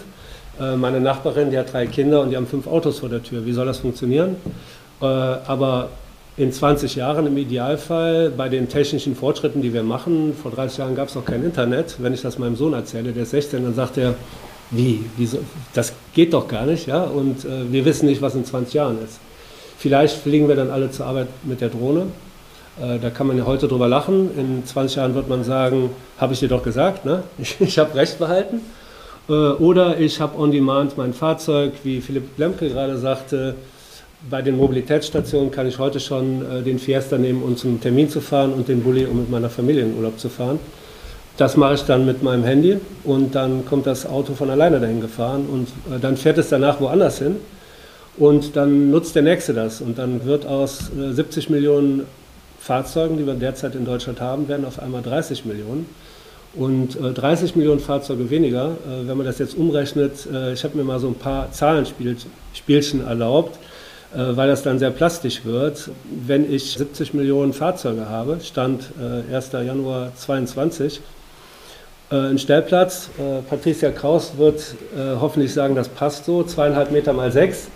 Äh, 0.61 0.77
meine 0.77 1.01
Nachbarin, 1.01 1.51
die 1.51 1.59
hat 1.59 1.72
drei 1.72 1.87
Kinder 1.87 2.20
und 2.20 2.31
die 2.31 2.37
haben 2.37 2.46
fünf 2.46 2.66
Autos 2.66 3.01
vor 3.01 3.09
der 3.09 3.22
Tür. 3.22 3.44
Wie 3.46 3.53
soll 3.53 3.66
das 3.66 3.79
funktionieren? 3.79 4.37
Äh, 5.01 5.07
aber 5.07 5.88
in 6.37 6.51
20 6.51 6.97
Jahren 6.97 7.27
im 7.27 7.37
Idealfall 7.37 8.31
bei 8.31 8.49
den 8.49 8.68
technischen 8.68 9.14
Fortschritten, 9.14 9.61
die 9.61 9.75
wir 9.75 9.83
machen, 9.83 10.35
vor 10.40 10.51
30 10.51 10.79
Jahren 10.79 10.95
gab 10.95 11.09
es 11.09 11.14
noch 11.14 11.25
kein 11.25 11.45
Internet. 11.45 11.97
Wenn 11.99 12.14
ich 12.14 12.23
das 12.23 12.38
meinem 12.38 12.57
Sohn 12.57 12.73
erzähle, 12.73 13.12
der 13.12 13.25
ist 13.25 13.31
16, 13.31 13.62
dann 13.62 13.75
sagt 13.75 13.99
er, 13.99 14.14
wie, 14.71 15.05
Wieso? 15.18 15.38
das 15.75 15.92
geht 16.14 16.33
doch 16.33 16.49
gar 16.49 16.64
nicht, 16.64 16.87
ja? 16.87 17.03
Und 17.03 17.45
äh, 17.45 17.71
wir 17.71 17.85
wissen 17.85 18.07
nicht, 18.07 18.23
was 18.23 18.35
in 18.35 18.45
20 18.47 18.73
Jahren 18.73 19.05
ist. 19.05 19.21
Vielleicht 19.77 20.16
fliegen 20.16 20.49
wir 20.49 20.57
dann 20.57 20.71
alle 20.71 20.90
zur 20.90 21.05
Arbeit 21.07 21.29
mit 21.42 21.61
der 21.61 21.68
Drohne. 21.68 22.07
Äh, 22.81 22.99
da 22.99 23.11
kann 23.11 23.27
man 23.27 23.37
ja 23.37 23.45
heute 23.45 23.68
drüber 23.68 23.87
lachen. 23.87 24.31
In 24.38 24.64
20 24.64 24.97
Jahren 24.97 25.14
wird 25.14 25.29
man 25.29 25.45
sagen, 25.45 25.90
habe 26.16 26.33
ich 26.33 26.40
dir 26.40 26.49
doch 26.49 26.62
gesagt, 26.62 27.05
ne? 27.05 27.23
ich, 27.38 27.61
ich 27.61 27.79
habe 27.79 27.95
recht 27.95 28.18
behalten. 28.18 28.61
Äh, 29.29 29.33
oder 29.33 29.99
ich 29.99 30.21
habe 30.23 30.38
on 30.38 30.51
demand 30.51 30.97
mein 30.97 31.12
Fahrzeug, 31.12 31.75
wie 31.83 32.01
Philipp 32.01 32.38
Lemke 32.38 32.71
gerade 32.71 32.97
sagte. 32.97 33.55
Bei 34.30 34.40
den 34.40 34.56
Mobilitätsstationen 34.56 35.50
kann 35.50 35.66
ich 35.66 35.78
heute 35.78 35.98
schon 35.98 36.42
äh, 36.48 36.62
den 36.62 36.78
Fiesta 36.78 37.18
nehmen, 37.18 37.42
um 37.42 37.56
zum 37.56 37.80
Termin 37.80 38.08
zu 38.08 38.20
fahren 38.20 38.52
und 38.52 38.68
den 38.68 38.82
Bulli, 38.82 39.04
um 39.04 39.18
mit 39.18 39.30
meiner 39.30 39.50
Familie 39.50 39.82
in 39.82 39.96
Urlaub 39.96 40.18
zu 40.18 40.28
fahren. 40.28 40.61
Das 41.38 41.56
mache 41.56 41.74
ich 41.74 41.82
dann 41.82 42.06
mit 42.06 42.22
meinem 42.22 42.44
Handy 42.44 42.78
und 43.02 43.35
dann 43.35 43.64
kommt 43.64 43.87
das 43.87 44.06
Auto 44.06 44.35
von 44.35 44.50
alleine 44.50 44.78
dahin 44.78 45.00
gefahren 45.00 45.46
und 45.50 45.68
dann 46.00 46.16
fährt 46.16 46.38
es 46.38 46.50
danach 46.50 46.78
woanders 46.80 47.18
hin 47.18 47.37
und 48.18 48.54
dann 48.54 48.90
nutzt 48.90 49.16
der 49.16 49.22
Nächste 49.22 49.54
das 49.54 49.80
und 49.80 49.98
dann 49.98 50.24
wird 50.26 50.46
aus 50.46 50.90
70 50.94 51.48
Millionen 51.48 52.02
Fahrzeugen, 52.61 53.16
die 53.16 53.26
wir 53.26 53.35
derzeit 53.35 53.74
in 53.74 53.87
Deutschland 53.87 54.20
haben, 54.20 54.46
werden 54.46 54.66
auf 54.66 54.78
einmal 54.78 55.02
30 55.02 55.46
Millionen. 55.46 55.87
Und 56.54 56.96
äh, 56.96 57.12
30 57.12 57.56
Millionen 57.56 57.80
Fahrzeuge 57.80 58.28
weniger, 58.28 58.76
äh, 58.87 59.08
wenn 59.08 59.16
man 59.16 59.24
das 59.24 59.38
jetzt 59.38 59.56
umrechnet, 59.56 60.28
äh, 60.30 60.52
ich 60.52 60.62
habe 60.62 60.76
mir 60.76 60.85
mal 60.85 61.00
so 61.00 61.08
ein 61.08 61.14
paar 61.14 61.50
Zahlenspielchen 61.50 63.06
erlaubt, 63.06 63.56
äh, 63.56 63.71
weil 64.14 64.48
das 64.48 64.62
dann 64.62 64.79
sehr 64.79 64.90
plastisch 64.90 65.44
wird. 65.44 65.90
Wenn 66.05 66.53
ich 66.53 66.72
70 66.72 67.14
Millionen 67.14 67.53
Fahrzeuge 67.53 68.09
habe, 68.09 68.38
Stand 68.42 68.90
1. 69.33 69.55
Äh, 69.55 69.64
Januar 69.64 70.12
2022, 70.14 71.01
Äh, 72.12 72.29
ein 72.29 72.38
Stellplatz, 72.38 73.09
äh, 73.18 73.40
Patricia 73.48 73.90
Kraus 73.90 74.35
wird 74.37 74.61
äh, 74.94 75.16
hoffentlich 75.18 75.55
sagen, 75.55 75.75
das 75.75 75.88
passt 75.88 76.27
so, 76.27 76.42
zweieinhalb 76.42 76.90
Meter 76.90 77.14
mal 77.14 77.33
sechs, 77.33 77.68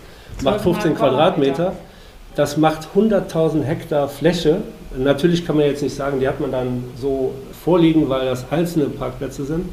macht 0.43 0.61
15 0.61 0.95
Quadratmeter. 0.95 1.73
Das 2.35 2.55
macht 2.55 2.89
100.000 2.95 3.63
Hektar 3.63 4.07
Fläche. 4.07 4.57
Natürlich 4.95 5.43
kann 5.43 5.57
man 5.57 5.65
jetzt 5.65 5.81
nicht 5.81 5.95
sagen, 5.95 6.19
die 6.19 6.27
hat 6.27 6.39
man 6.39 6.51
dann 6.51 6.83
so 7.01 7.33
vorliegen, 7.63 8.09
weil 8.09 8.27
das 8.27 8.45
einzelne 8.51 8.85
Parkplätze 8.85 9.43
sind. 9.43 9.69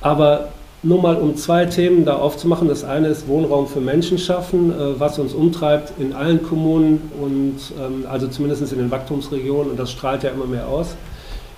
Aber 0.00 0.48
nur 0.82 1.00
mal 1.00 1.16
um 1.16 1.36
zwei 1.36 1.66
Themen 1.66 2.04
da 2.04 2.16
aufzumachen. 2.16 2.68
Das 2.68 2.82
eine 2.84 3.08
ist 3.08 3.28
Wohnraum 3.28 3.68
für 3.68 3.80
Menschen 3.80 4.18
schaffen, 4.18 4.72
äh, 4.72 4.98
was 4.98 5.18
uns 5.18 5.32
umtreibt 5.32 5.92
in 5.98 6.12
allen 6.12 6.42
Kommunen 6.42 7.10
und 7.20 7.56
ähm, 7.80 8.04
also 8.10 8.26
zumindest 8.26 8.72
in 8.72 8.78
den 8.78 8.90
Wachstumsregionen 8.90 9.70
und 9.70 9.78
das 9.78 9.90
strahlt 9.92 10.22
ja 10.22 10.30
immer 10.30 10.46
mehr 10.46 10.68
aus 10.68 10.96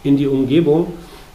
in 0.02 0.16
die 0.16 0.26
Umgebung. 0.26 0.88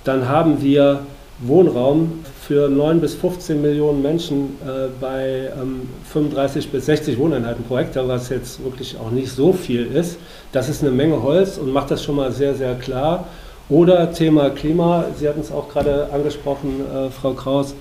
Dann 0.04 0.30
haben 0.30 0.62
wir 0.62 1.02
Wohnraum 1.42 2.24
für 2.42 2.70
9 2.70 3.00
bis 3.00 3.16
15 3.16 3.62
Millionen 3.62 4.02
Menschen 4.02 4.58
äh, 4.66 4.90
bei 5.00 5.52
ähm, 5.60 5.88
35 6.12 6.70
bis 6.70 6.86
60 6.86 7.18
Wohneinheiten 7.18 7.64
pro 7.64 7.78
Hektar, 7.78 8.08
was 8.08 8.30
jetzt 8.30 8.64
wirklich 8.64 8.98
auch 8.98 9.10
nicht 9.10 9.32
so 9.32 9.54
viel 9.54 9.86
ist. 9.86 10.18
Das 10.52 10.68
ist 10.70 10.82
eine 10.82 10.92
Menge 10.92 11.24
Holz 11.24 11.58
und 11.58 11.72
macht 11.72 11.92
das 11.92 12.04
schon 12.04 12.16
mal 12.16 12.32
sehr, 12.32 12.56
sehr 12.56 12.76
klar. 12.76 13.26
Oder 13.70 14.12
Thema 14.12 14.50
Klima, 14.50 15.06
Sie 15.16 15.30
hatten 15.30 15.42
es 15.42 15.52
auch 15.52 15.70
gerade 15.70 16.10
angesprochen, 16.12 16.82
äh, 16.92 17.12
Frau 17.12 17.34
Kraus. 17.34 17.76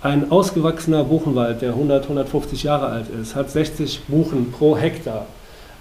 Ein 0.00 0.32
ausgewachsener 0.32 1.04
Buchenwald, 1.04 1.60
der 1.60 1.70
100, 1.70 2.04
150 2.04 2.62
Jahre 2.62 2.86
alt 2.86 3.06
ist, 3.10 3.34
hat 3.34 3.50
60 3.50 4.04
Buchen 4.08 4.50
pro 4.50 4.78
Hektar. 4.78 5.26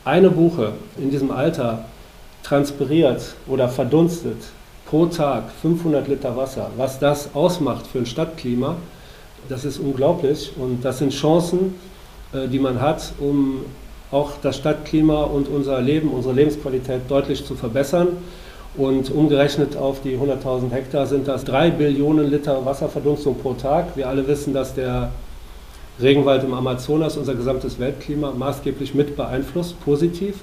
Eine 0.04 0.30
Buche 0.30 0.74
in 0.98 1.10
diesem 1.10 1.32
Alter 1.32 1.86
transpiriert 2.44 3.36
oder 3.48 3.70
verdunstet 3.70 4.36
pro 4.86 5.06
Tag 5.06 5.46
500 5.62 6.10
Liter 6.10 6.36
Wasser. 6.36 6.72
Was 6.76 7.00
das 7.00 7.34
ausmacht 7.34 7.88
für 7.88 8.00
ein 8.00 8.06
Stadtklima, 8.06 8.76
das 9.48 9.64
ist 9.64 9.80
unglaublich. 9.80 10.52
Und 10.60 10.84
das 10.84 10.98
sind 10.98 11.14
Chancen, 11.14 11.76
äh, 12.34 12.50
die 12.50 12.60
man 12.60 12.82
hat, 12.82 13.14
um 13.20 13.62
auch 14.12 14.34
das 14.42 14.58
Stadtklima 14.58 15.24
und 15.24 15.48
unser 15.48 15.80
Leben, 15.80 16.10
unsere 16.10 16.34
Lebensqualität 16.34 17.04
deutlich 17.08 17.46
zu 17.46 17.56
verbessern. 17.56 18.10
Und 18.78 19.12
umgerechnet 19.12 19.76
auf 19.76 20.02
die 20.02 20.16
100.000 20.18 20.72
Hektar 20.72 21.08
sind 21.08 21.28
das 21.28 21.44
3 21.44 21.72
Billionen 21.72 22.30
Liter 22.30 22.66
Wasserverdunstung 22.66 23.36
pro 23.40 23.54
Tag. 23.54 23.96
Wir 23.96 24.08
alle 24.08 24.28
wissen, 24.28 24.54
dass 24.54 24.76
der 24.76 25.12
Regenwald 26.00 26.44
im 26.44 26.54
Amazonas 26.54 27.18
unser 27.18 27.36
gesamtes 27.36 27.80
Weltklima 27.80 28.32
maßgeblich 28.32 28.94
mit 28.94 29.18
beeinflusst, 29.18 29.84
positiv. 29.84 30.36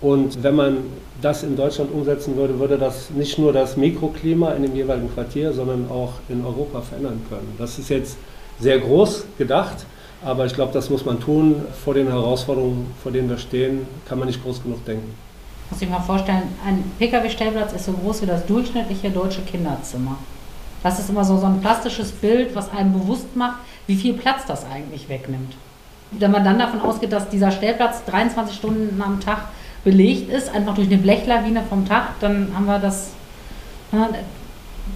Und 0.00 0.42
wenn 0.42 0.56
man 0.56 0.76
das 1.20 1.44
in 1.44 1.56
Deutschland 1.56 1.92
umsetzen 1.92 2.36
würde, 2.36 2.58
würde 2.58 2.76
das 2.76 3.10
nicht 3.10 3.38
nur 3.38 3.52
das 3.52 3.76
Mikroklima 3.76 4.52
in 4.52 4.62
dem 4.64 4.74
jeweiligen 4.74 5.12
Quartier, 5.12 5.52
sondern 5.52 5.88
auch 5.90 6.14
in 6.28 6.44
Europa 6.44 6.80
verändern 6.82 7.22
können. 7.28 7.54
Das 7.58 7.78
ist 7.78 7.88
jetzt 7.88 8.16
sehr 8.58 8.78
groß 8.80 9.24
gedacht, 9.38 9.86
aber 10.24 10.44
ich 10.44 10.54
glaube, 10.54 10.72
das 10.72 10.90
muss 10.90 11.04
man 11.04 11.20
tun. 11.20 11.62
Vor 11.84 11.94
den 11.94 12.08
Herausforderungen, 12.08 12.88
vor 13.02 13.12
denen 13.12 13.30
wir 13.30 13.38
stehen, 13.38 13.86
kann 14.08 14.18
man 14.18 14.26
nicht 14.26 14.42
groß 14.42 14.62
genug 14.62 14.84
denken. 14.84 15.14
Muss 15.72 15.80
ich 15.80 15.88
mal 15.88 16.00
vorstellen, 16.00 16.42
ein 16.66 16.84
Pkw-Stellplatz 16.98 17.72
ist 17.72 17.86
so 17.86 17.92
groß 17.92 18.20
wie 18.20 18.26
das 18.26 18.44
durchschnittliche 18.44 19.08
deutsche 19.08 19.40
Kinderzimmer. 19.40 20.18
Das 20.82 20.98
ist 20.98 21.08
immer 21.08 21.24
so, 21.24 21.38
so 21.38 21.46
ein 21.46 21.62
plastisches 21.62 22.12
Bild, 22.12 22.54
was 22.54 22.70
einem 22.72 22.92
bewusst 22.92 23.34
macht, 23.36 23.56
wie 23.86 23.96
viel 23.96 24.12
Platz 24.12 24.42
das 24.46 24.66
eigentlich 24.66 25.08
wegnimmt. 25.08 25.54
Wenn 26.10 26.30
man 26.30 26.44
dann 26.44 26.58
davon 26.58 26.82
ausgeht, 26.82 27.10
dass 27.10 27.30
dieser 27.30 27.50
Stellplatz 27.50 28.04
23 28.04 28.54
Stunden 28.54 29.00
am 29.00 29.18
Tag 29.20 29.48
belegt 29.82 30.30
ist, 30.30 30.54
einfach 30.54 30.74
durch 30.74 30.88
eine 30.88 30.98
Blechlawine 30.98 31.62
vom 31.66 31.88
Tag, 31.88 32.20
dann 32.20 32.48
haben 32.54 32.66
wir 32.66 32.78
das, 32.78 33.12
na, 33.92 34.10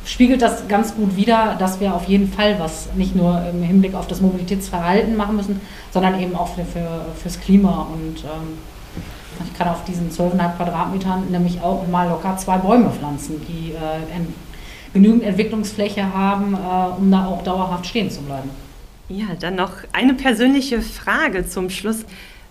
spiegelt 0.04 0.42
das 0.42 0.68
ganz 0.68 0.94
gut 0.94 1.16
wider, 1.16 1.56
dass 1.58 1.80
wir 1.80 1.94
auf 1.94 2.04
jeden 2.04 2.30
Fall 2.30 2.56
was 2.58 2.92
nicht 2.96 3.16
nur 3.16 3.42
im 3.48 3.62
Hinblick 3.62 3.94
auf 3.94 4.08
das 4.08 4.20
Mobilitätsverhalten 4.20 5.16
machen 5.16 5.36
müssen, 5.36 5.58
sondern 5.90 6.20
eben 6.20 6.36
auch 6.36 6.48
für, 6.48 6.66
für, 6.66 7.06
fürs 7.18 7.40
Klima. 7.40 7.88
Und 7.90 8.24
ähm, 8.24 8.58
ich 9.44 9.58
kann 9.58 9.68
auf 9.68 9.84
diesen 9.84 10.10
12,5 10.10 10.56
Quadratmetern 10.56 11.30
nämlich 11.30 11.60
auch 11.60 11.86
mal 11.88 12.08
locker 12.08 12.36
zwei 12.36 12.58
Bäume 12.58 12.90
pflanzen, 12.90 13.40
die 13.46 13.72
äh, 13.72 14.20
genügend 14.92 15.24
Entwicklungsfläche 15.24 16.14
haben, 16.14 16.54
äh, 16.54 16.98
um 16.98 17.10
da 17.10 17.26
auch 17.26 17.42
dauerhaft 17.42 17.86
stehen 17.86 18.10
zu 18.10 18.22
bleiben. 18.22 18.50
Ja, 19.08 19.26
dann 19.38 19.54
noch 19.54 19.72
eine 19.92 20.14
persönliche 20.14 20.82
Frage 20.82 21.46
zum 21.46 21.70
Schluss. 21.70 22.04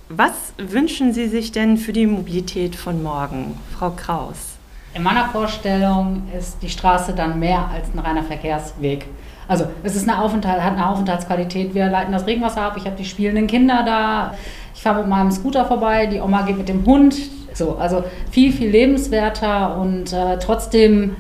Was 0.08 0.54
wünschen 0.58 1.14
Sie 1.14 1.28
sich 1.28 1.52
denn 1.52 1.78
für 1.78 1.92
die 1.92 2.06
Mobilität 2.06 2.76
von 2.76 3.02
morgen, 3.02 3.58
Frau 3.78 3.90
Kraus? 3.90 4.56
In 4.94 5.04
meiner 5.04 5.28
Vorstellung 5.30 6.24
ist 6.38 6.58
die 6.62 6.70
Straße 6.70 7.14
dann 7.14 7.40
mehr 7.40 7.68
als 7.68 7.88
ein 7.94 8.00
reiner 8.00 8.24
Verkehrsweg. 8.24 9.06
Also 9.48 9.66
es 9.84 9.96
ist 9.96 10.08
eine 10.10 10.22
Aufenthalt, 10.22 10.62
hat 10.62 10.74
eine 10.74 10.90
Aufenthaltsqualität. 10.90 11.74
Wir 11.74 11.90
leiten 11.90 12.12
das 12.12 12.26
Regenwasser 12.26 12.62
ab. 12.62 12.76
Ich 12.78 12.86
habe 12.86 12.96
die 12.96 13.06
spielenden 13.06 13.48
Kinder 13.48 13.84
da. 13.86 14.36
Ich 14.74 14.82
fahre 14.82 15.00
mit 15.00 15.08
meinem 15.08 15.32
Scooter 15.32 15.66
vorbei. 15.66 16.08
Die 16.08 16.20
Oma 16.20 16.44
geht 16.44 16.58
mit 16.58 16.70
dem 16.70 16.86
Hund. 16.86 17.16
So, 17.54 17.76
also 17.76 18.04
viel, 18.32 18.52
viel 18.52 18.70
lebenswerter 18.70 19.78
und 19.78 20.12
äh, 20.12 20.38
trotzdem 20.40 21.16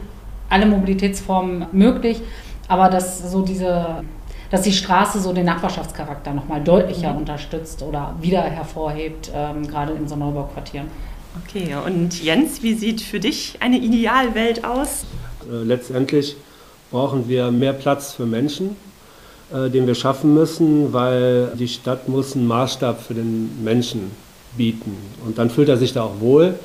alle 0.49 0.65
Mobilitätsformen 0.65 1.67
möglich. 1.71 2.21
Aber 2.67 2.89
dass 2.89 3.31
so 3.31 3.41
diese 3.41 4.03
dass 4.51 4.61
die 4.61 4.71
Straße 4.71 5.19
so 5.19 5.33
den 5.33 5.45
Nachbarschaftscharakter 5.45 6.33
nochmal 6.33 6.63
deutlicher 6.63 7.11
mhm. 7.11 7.19
unterstützt 7.19 7.81
oder 7.81 8.15
wieder 8.21 8.41
hervorhebt, 8.41 9.31
ähm, 9.33 9.67
gerade 9.67 9.93
in 9.93 10.07
so 10.07 10.15
Neubauquartieren. 10.15 10.87
Okay, 11.43 11.75
und 11.85 12.23
Jens, 12.23 12.63
wie 12.63 12.73
sieht 12.73 13.01
für 13.01 13.19
dich 13.19 13.57
eine 13.59 13.77
Idealwelt 13.77 14.63
aus? 14.63 15.05
Äh, 15.49 15.63
letztendlich 15.63 16.37
brauchen 16.91 17.27
wir 17.27 17.51
mehr 17.51 17.73
Platz 17.73 18.13
für 18.13 18.25
Menschen, 18.25 18.75
äh, 19.53 19.69
den 19.69 19.87
wir 19.87 19.95
schaffen 19.95 20.33
müssen, 20.33 20.93
weil 20.93 21.51
die 21.57 21.67
Stadt 21.67 22.07
muss 22.07 22.35
einen 22.35 22.47
Maßstab 22.47 23.01
für 23.01 23.13
den 23.13 23.63
Menschen 23.63 24.11
bieten. 24.57 24.95
Und 25.25 25.37
dann 25.37 25.49
fühlt 25.49 25.69
er 25.69 25.77
sich 25.77 25.93
da 25.93 26.03
auch 26.03 26.19
wohl. 26.19 26.55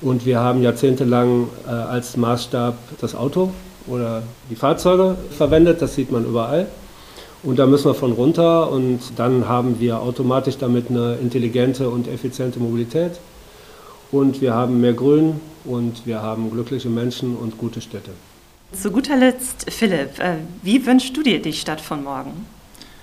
Und 0.00 0.26
wir 0.26 0.40
haben 0.40 0.62
jahrzehntelang 0.62 1.48
äh, 1.66 1.70
als 1.70 2.16
Maßstab 2.16 2.76
das 3.00 3.14
Auto 3.14 3.52
oder 3.86 4.22
die 4.50 4.56
Fahrzeuge 4.56 5.16
verwendet, 5.30 5.82
das 5.82 5.94
sieht 5.94 6.10
man 6.10 6.24
überall. 6.24 6.66
Und 7.42 7.58
da 7.58 7.66
müssen 7.66 7.86
wir 7.86 7.94
von 7.94 8.12
runter 8.12 8.70
und 8.70 9.00
dann 9.16 9.48
haben 9.48 9.80
wir 9.80 10.00
automatisch 10.00 10.58
damit 10.58 10.90
eine 10.90 11.16
intelligente 11.16 11.90
und 11.90 12.06
effiziente 12.06 12.60
Mobilität. 12.60 13.12
Und 14.12 14.40
wir 14.40 14.54
haben 14.54 14.80
mehr 14.80 14.92
Grün 14.92 15.40
und 15.64 16.06
wir 16.06 16.22
haben 16.22 16.50
glückliche 16.50 16.88
Menschen 16.88 17.36
und 17.36 17.58
gute 17.58 17.80
Städte. 17.80 18.10
Zu 18.72 18.90
guter 18.90 19.16
Letzt, 19.16 19.70
Philipp, 19.70 20.18
äh, 20.18 20.36
wie 20.62 20.84
wünschst 20.86 21.14
du 21.16 21.22
dir 21.22 21.42
die 21.42 21.52
Stadt 21.52 21.80
von 21.80 22.02
morgen? 22.02 22.46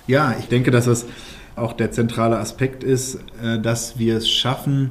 Ja, 0.06 0.34
ich 0.38 0.46
denke, 0.46 0.70
dass 0.72 0.86
das 0.86 1.06
auch 1.54 1.72
der 1.72 1.92
zentrale 1.92 2.38
Aspekt 2.38 2.82
ist, 2.82 3.20
äh, 3.42 3.60
dass 3.60 3.98
wir 3.98 4.16
es 4.16 4.28
schaffen, 4.28 4.90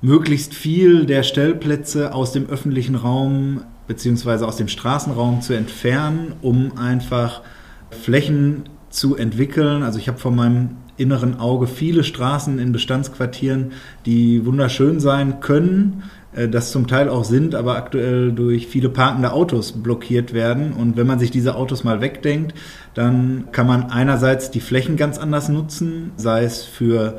möglichst 0.00 0.54
viel 0.54 1.06
der 1.06 1.22
Stellplätze 1.22 2.12
aus 2.12 2.32
dem 2.32 2.48
öffentlichen 2.48 2.96
Raum 2.96 3.62
bzw. 3.86 4.44
aus 4.44 4.56
dem 4.56 4.68
Straßenraum 4.68 5.40
zu 5.40 5.54
entfernen, 5.54 6.34
um 6.42 6.76
einfach 6.76 7.42
Flächen 7.90 8.64
zu 8.90 9.16
entwickeln. 9.16 9.84
Also 9.84 10.00
ich 10.00 10.08
habe 10.08 10.18
vor 10.18 10.32
meinem 10.32 10.76
inneren 10.96 11.38
Auge 11.38 11.68
viele 11.68 12.02
Straßen 12.02 12.58
in 12.58 12.72
Bestandsquartieren, 12.72 13.72
die 14.04 14.44
wunderschön 14.44 15.00
sein 15.00 15.40
können, 15.40 16.02
das 16.48 16.72
zum 16.72 16.86
Teil 16.86 17.08
auch 17.08 17.24
sind, 17.24 17.54
aber 17.54 17.76
aktuell 17.76 18.32
durch 18.32 18.66
viele 18.66 18.88
parkende 18.88 19.32
Autos 19.32 19.72
blockiert 19.72 20.32
werden. 20.32 20.72
Und 20.72 20.96
wenn 20.96 21.06
man 21.06 21.18
sich 21.18 21.30
diese 21.30 21.56
Autos 21.56 21.84
mal 21.84 22.00
wegdenkt, 22.00 22.54
dann 22.94 23.48
kann 23.52 23.66
man 23.66 23.90
einerseits 23.90 24.50
die 24.50 24.60
Flächen 24.60 24.96
ganz 24.96 25.18
anders 25.18 25.48
nutzen, 25.48 26.12
sei 26.16 26.44
es 26.44 26.64
für 26.64 27.18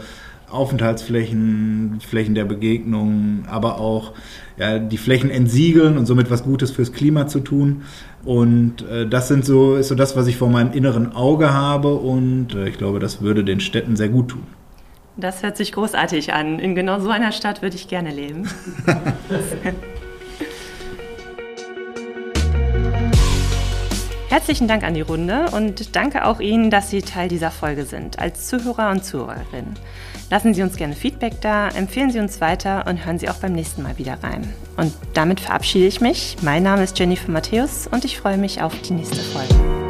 Aufenthaltsflächen, 0.53 1.99
Flächen 1.99 2.35
der 2.35 2.45
Begegnung, 2.45 3.45
aber 3.47 3.79
auch 3.79 4.13
ja, 4.57 4.77
die 4.77 4.97
Flächen 4.97 5.31
entsiegeln 5.31 5.97
und 5.97 6.05
somit 6.05 6.29
was 6.29 6.43
Gutes 6.43 6.71
fürs 6.71 6.93
Klima 6.93 7.27
zu 7.27 7.39
tun. 7.39 7.81
Und 8.23 8.87
äh, 8.87 9.07
das 9.07 9.27
sind 9.27 9.45
so, 9.45 9.75
ist 9.75 9.87
so 9.87 9.95
das, 9.95 10.15
was 10.15 10.27
ich 10.27 10.37
vor 10.37 10.49
meinem 10.49 10.71
inneren 10.71 11.13
Auge 11.13 11.53
habe 11.53 11.95
und 11.95 12.53
äh, 12.53 12.69
ich 12.69 12.77
glaube, 12.77 12.99
das 12.99 13.21
würde 13.21 13.43
den 13.43 13.59
Städten 13.59 13.95
sehr 13.95 14.09
gut 14.09 14.29
tun. 14.29 14.43
Das 15.15 15.43
hört 15.43 15.57
sich 15.57 15.71
großartig 15.73 16.33
an. 16.33 16.57
In 16.59 16.73
genau 16.73 16.99
so 16.99 17.09
einer 17.09 17.31
Stadt 17.31 17.61
würde 17.61 17.75
ich 17.75 17.87
gerne 17.87 18.11
leben. 18.11 18.49
Herzlichen 24.29 24.67
Dank 24.67 24.83
an 24.83 24.95
die 24.95 25.01
Runde 25.01 25.45
und 25.51 25.95
danke 25.95 26.25
auch 26.25 26.39
Ihnen, 26.39 26.71
dass 26.71 26.89
Sie 26.89 27.03
Teil 27.03 27.29
dieser 27.29 27.51
Folge 27.51 27.85
sind, 27.85 28.17
als 28.17 28.47
Zuhörer 28.47 28.89
und 28.89 29.05
Zuhörerin. 29.05 29.75
Lassen 30.31 30.55
Sie 30.55 30.63
uns 30.63 30.75
gerne 30.75 30.95
Feedback 30.95 31.39
da, 31.41 31.67
empfehlen 31.69 32.09
Sie 32.09 32.17
uns 32.17 32.41
weiter 32.41 32.87
und 32.87 33.05
hören 33.05 33.19
Sie 33.19 33.29
auch 33.29 33.35
beim 33.35 33.53
nächsten 33.53 33.83
Mal 33.83 33.99
wieder 33.99 34.17
rein. 34.23 34.51
Und 34.75 34.91
damit 35.13 35.39
verabschiede 35.39 35.85
ich 35.85 36.01
mich. 36.01 36.37
Mein 36.41 36.63
Name 36.63 36.83
ist 36.83 36.97
Jennifer 36.97 37.29
Matthäus 37.31 37.85
und 37.85 38.05
ich 38.05 38.17
freue 38.17 38.39
mich 38.39 38.63
auf 38.63 38.73
die 38.81 38.93
nächste 38.93 39.21
Folge. 39.21 39.82